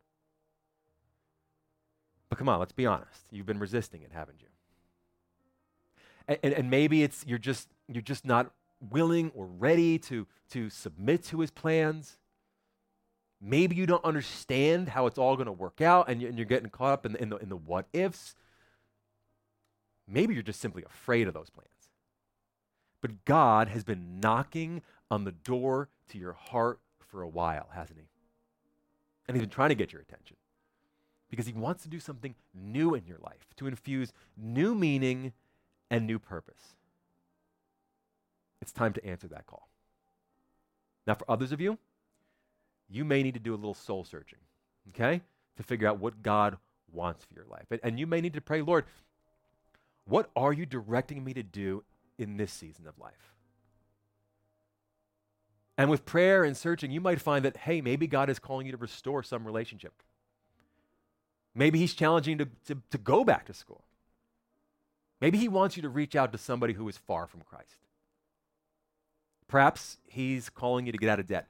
But 2.29 2.37
come 2.37 2.49
on, 2.49 2.59
let's 2.59 2.71
be 2.71 2.85
honest. 2.85 3.21
You've 3.31 3.45
been 3.45 3.59
resisting 3.59 4.01
it, 4.01 4.11
haven't 4.13 4.41
you? 4.41 4.47
And, 6.27 6.39
and, 6.43 6.53
and 6.53 6.69
maybe 6.69 7.03
it's 7.03 7.23
you're 7.27 7.37
just 7.37 7.67
you're 7.87 8.01
just 8.01 8.25
not 8.25 8.51
willing 8.79 9.31
or 9.35 9.45
ready 9.45 9.97
to, 9.97 10.27
to 10.51 10.69
submit 10.69 11.23
to 11.25 11.39
his 11.39 11.51
plans. 11.51 12.17
Maybe 13.41 13.75
you 13.75 13.85
don't 13.85 14.03
understand 14.03 14.89
how 14.89 15.07
it's 15.07 15.17
all 15.17 15.35
going 15.35 15.47
to 15.47 15.51
work 15.51 15.81
out 15.81 16.09
and, 16.09 16.21
you, 16.21 16.29
are 16.29 16.45
getting 16.45 16.69
caught 16.69 16.93
up 16.93 17.05
in 17.05 17.13
the, 17.13 17.21
in, 17.21 17.29
the, 17.29 17.37
in 17.37 17.49
the 17.49 17.55
what 17.55 17.87
ifs. 17.93 18.35
Maybe 20.07 20.33
you're 20.33 20.43
just 20.43 20.61
simply 20.61 20.83
afraid 20.83 21.27
of 21.27 21.33
those 21.33 21.49
plans. 21.49 21.69
But 23.05 23.23
God 23.23 23.67
has 23.67 23.83
been 23.83 24.19
knocking 24.19 24.81
on 25.11 25.25
the 25.25 25.31
door 25.31 25.89
to 26.09 26.17
your 26.17 26.33
heart 26.33 26.79
for 26.97 27.21
a 27.21 27.27
while, 27.27 27.69
hasn't 27.71 27.99
he? 27.99 28.07
And 29.27 29.37
he's 29.37 29.43
been 29.43 29.51
trying 29.51 29.69
to 29.69 29.75
get 29.75 29.93
your 29.93 30.01
attention 30.01 30.37
because 31.29 31.45
he 31.45 31.53
wants 31.53 31.83
to 31.83 31.87
do 31.87 31.99
something 31.99 32.33
new 32.55 32.95
in 32.95 33.05
your 33.05 33.19
life, 33.19 33.53
to 33.57 33.67
infuse 33.67 34.11
new 34.35 34.73
meaning 34.73 35.33
and 35.91 36.07
new 36.07 36.17
purpose. 36.17 36.77
It's 38.59 38.71
time 38.71 38.93
to 38.93 39.05
answer 39.05 39.27
that 39.27 39.45
call. 39.45 39.69
Now, 41.05 41.13
for 41.13 41.29
others 41.29 41.51
of 41.51 41.61
you, 41.61 41.77
you 42.89 43.05
may 43.05 43.21
need 43.21 43.35
to 43.35 43.39
do 43.39 43.53
a 43.53 43.55
little 43.55 43.75
soul 43.75 44.03
searching, 44.03 44.39
okay, 44.89 45.21
to 45.57 45.61
figure 45.61 45.87
out 45.87 45.99
what 45.99 46.23
God 46.23 46.57
wants 46.91 47.23
for 47.23 47.35
your 47.35 47.45
life. 47.51 47.67
And, 47.83 47.99
you 47.99 48.07
may 48.07 48.19
need 48.19 48.33
to 48.33 48.41
pray, 48.41 48.63
Lord, 48.63 48.85
what 50.05 50.31
are 50.35 50.53
you 50.53 50.65
directing 50.65 51.23
me 51.23 51.35
to 51.35 51.43
do 51.43 51.83
in 52.17 52.37
this 52.37 52.51
season 52.51 52.87
of 52.87 52.97
life? 52.99 53.33
And 55.77 55.89
with 55.89 56.05
prayer 56.05 56.43
and 56.43 56.55
searching, 56.55 56.91
you 56.91 57.01
might 57.01 57.19
find 57.19 57.43
that, 57.43 57.57
hey, 57.57 57.81
maybe 57.81 58.07
God 58.07 58.29
is 58.29 58.39
calling 58.39 58.65
you 58.65 58.71
to 58.71 58.77
restore 58.77 59.23
some 59.23 59.45
relationship. 59.45 59.93
Maybe 61.53 61.79
He's 61.79 61.93
challenging 61.93 62.39
you 62.39 62.45
to, 62.45 62.51
to, 62.73 62.81
to 62.91 62.97
go 62.97 63.23
back 63.23 63.45
to 63.47 63.53
school. 63.53 63.83
Maybe 65.19 65.37
He 65.37 65.47
wants 65.47 65.75
you 65.75 65.81
to 65.83 65.89
reach 65.89 66.15
out 66.15 66.31
to 66.31 66.37
somebody 66.37 66.73
who 66.73 66.87
is 66.87 66.97
far 66.97 67.27
from 67.27 67.41
Christ. 67.41 67.77
Perhaps 69.47 69.97
He's 70.05 70.49
calling 70.49 70.85
you 70.85 70.91
to 70.91 70.97
get 70.97 71.09
out 71.09 71.19
of 71.19 71.27
debt, 71.27 71.47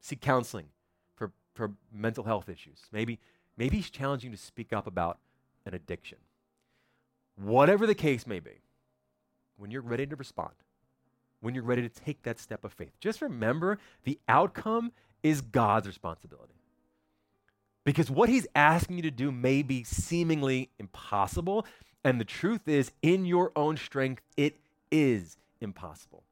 seek 0.00 0.20
counseling 0.20 0.66
for, 1.14 1.32
for 1.54 1.72
mental 1.92 2.24
health 2.24 2.48
issues. 2.48 2.80
Maybe, 2.92 3.18
maybe 3.58 3.76
He's 3.76 3.90
challenging 3.90 4.30
you 4.30 4.36
to 4.36 4.42
speak 4.42 4.72
up 4.72 4.86
about 4.86 5.18
an 5.66 5.74
addiction. 5.74 6.18
Whatever 7.36 7.86
the 7.86 7.94
case 7.94 8.26
may 8.26 8.40
be, 8.40 8.62
when 9.60 9.70
you're 9.70 9.82
ready 9.82 10.06
to 10.06 10.16
respond, 10.16 10.54
when 11.40 11.54
you're 11.54 11.64
ready 11.64 11.82
to 11.82 11.88
take 11.88 12.22
that 12.22 12.40
step 12.40 12.64
of 12.64 12.72
faith, 12.72 12.92
just 12.98 13.20
remember 13.20 13.78
the 14.04 14.18
outcome 14.26 14.92
is 15.22 15.42
God's 15.42 15.86
responsibility. 15.86 16.54
Because 17.84 18.10
what 18.10 18.28
he's 18.28 18.46
asking 18.54 18.96
you 18.96 19.02
to 19.02 19.10
do 19.10 19.30
may 19.30 19.62
be 19.62 19.84
seemingly 19.84 20.70
impossible. 20.78 21.66
And 22.04 22.20
the 22.20 22.24
truth 22.24 22.68
is, 22.68 22.92
in 23.02 23.26
your 23.26 23.52
own 23.56 23.76
strength, 23.76 24.22
it 24.36 24.56
is 24.90 25.36
impossible. 25.60 26.22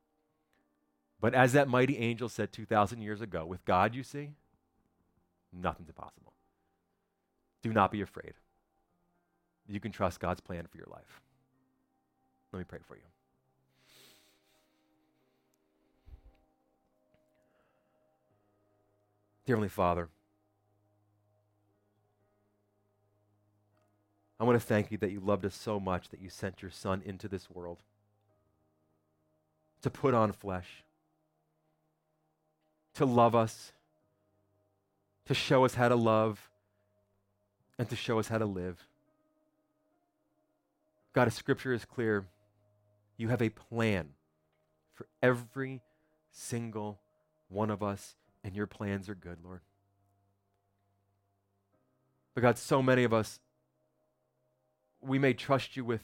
But 1.21 1.35
as 1.35 1.53
that 1.53 1.69
mighty 1.69 1.99
angel 1.99 2.29
said 2.29 2.53
2,000 2.53 3.03
years 3.03 3.21
ago, 3.21 3.45
with 3.45 3.65
God, 3.65 3.95
you 3.95 4.03
see, 4.03 4.31
nothing's 5.53 5.89
impossible. 5.89 6.33
Do 7.63 7.73
not 7.73 7.91
be 7.91 8.01
afraid. 8.01 8.35
You 9.67 9.81
can 9.81 9.93
trust 9.93 10.21
God's 10.21 10.41
plan 10.41 10.67
for 10.71 10.79
your 10.79 10.87
life. 10.91 11.21
Let 12.53 12.61
me 12.61 12.65
pray 12.65 12.79
for 12.87 12.95
you. 12.95 13.03
Dear 19.49 19.57
Heavenly 19.57 19.71
Father, 19.71 20.11
I 24.39 24.45
want 24.45 24.61
to 24.61 24.67
thank 24.67 24.91
you 24.91 24.99
that 24.99 25.11
you 25.11 25.21
loved 25.21 25.47
us 25.47 25.55
so 25.55 25.81
much 25.81 26.11
that 26.11 26.21
you 26.21 26.29
sent 26.29 26.61
your 26.61 26.71
Son 26.71 27.01
into 27.03 27.29
this 27.29 27.49
world 27.49 27.79
to 29.81 29.89
put 29.89 30.13
on 30.13 30.33
flesh, 30.33 30.85
to 32.93 33.07
love 33.07 33.35
us, 33.35 33.73
to 35.25 35.33
show 35.33 35.65
us 35.65 35.77
how 35.77 35.89
to 35.89 35.97
love, 35.97 36.51
and 37.79 37.89
to 37.89 37.97
show 37.97 38.19
us 38.19 38.29
how 38.29 38.37
to 38.37 38.45
live. 38.45 38.87
God, 41.15 41.27
as 41.27 41.35
Scripture 41.35 41.73
is 41.73 41.87
clear, 41.87 42.27
you 43.17 43.29
have 43.29 43.41
a 43.41 43.49
plan 43.49 44.11
for 44.93 45.07
every 45.23 45.81
single 46.31 47.01
one 47.49 47.71
of 47.71 47.83
us, 47.83 48.15
and 48.45 48.55
your 48.55 48.67
plans 48.67 49.09
are 49.09 49.15
good, 49.15 49.39
Lord. 49.45 49.61
But 52.35 52.43
God, 52.43 52.59
so 52.59 52.83
many 52.83 53.05
of 53.05 53.13
us 53.13 53.41
we 55.01 55.19
may 55.19 55.33
trust 55.33 55.77
you 55.77 55.85
with 55.85 56.03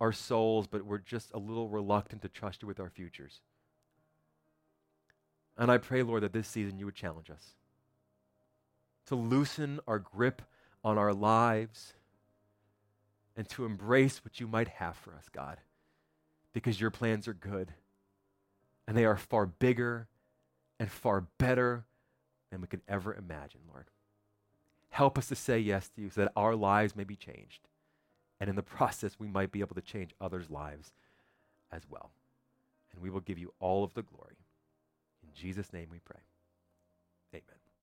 our 0.00 0.12
souls, 0.12 0.66
but 0.66 0.84
we're 0.84 0.98
just 0.98 1.30
a 1.32 1.38
little 1.38 1.68
reluctant 1.68 2.22
to 2.22 2.28
trust 2.28 2.62
you 2.62 2.68
with 2.68 2.80
our 2.80 2.90
futures. 2.90 3.40
And 5.56 5.70
I 5.70 5.78
pray, 5.78 6.02
Lord, 6.02 6.22
that 6.22 6.32
this 6.32 6.48
season 6.48 6.78
you 6.78 6.86
would 6.86 6.94
challenge 6.94 7.30
us 7.30 7.54
to 9.06 9.14
loosen 9.14 9.80
our 9.86 9.98
grip 9.98 10.42
on 10.82 10.96
our 10.96 11.12
lives 11.12 11.94
and 13.36 13.48
to 13.50 13.64
embrace 13.64 14.24
what 14.24 14.40
you 14.40 14.46
might 14.46 14.68
have 14.68 14.96
for 14.96 15.14
us, 15.14 15.28
God, 15.30 15.58
because 16.52 16.80
your 16.80 16.90
plans 16.90 17.28
are 17.28 17.34
good 17.34 17.72
and 18.86 18.96
they 18.96 19.04
are 19.04 19.16
far 19.16 19.46
bigger 19.46 20.08
and 20.80 20.90
far 20.90 21.26
better 21.38 21.84
than 22.50 22.62
we 22.62 22.66
could 22.66 22.80
ever 22.88 23.14
imagine, 23.14 23.60
Lord. 23.70 23.84
Help 24.88 25.18
us 25.18 25.28
to 25.28 25.36
say 25.36 25.60
yes 25.60 25.88
to 25.90 26.00
you 26.00 26.10
so 26.10 26.22
that 26.22 26.32
our 26.34 26.56
lives 26.56 26.96
may 26.96 27.04
be 27.04 27.14
changed. 27.14 27.68
And 28.40 28.48
in 28.48 28.56
the 28.56 28.62
process, 28.78 29.16
we 29.18 29.28
might 29.28 29.52
be 29.52 29.60
able 29.60 29.76
to 29.76 29.82
change 29.82 30.14
others' 30.20 30.50
lives 30.50 30.92
as 31.70 31.82
well. 31.88 32.10
And 32.92 33.02
we 33.02 33.10
will 33.10 33.20
give 33.20 33.38
you 33.38 33.52
all 33.60 33.84
of 33.84 33.94
the 33.94 34.02
glory. 34.02 34.38
In 35.22 35.28
Jesus' 35.34 35.72
name 35.72 35.88
we 35.92 36.00
pray. 36.00 36.20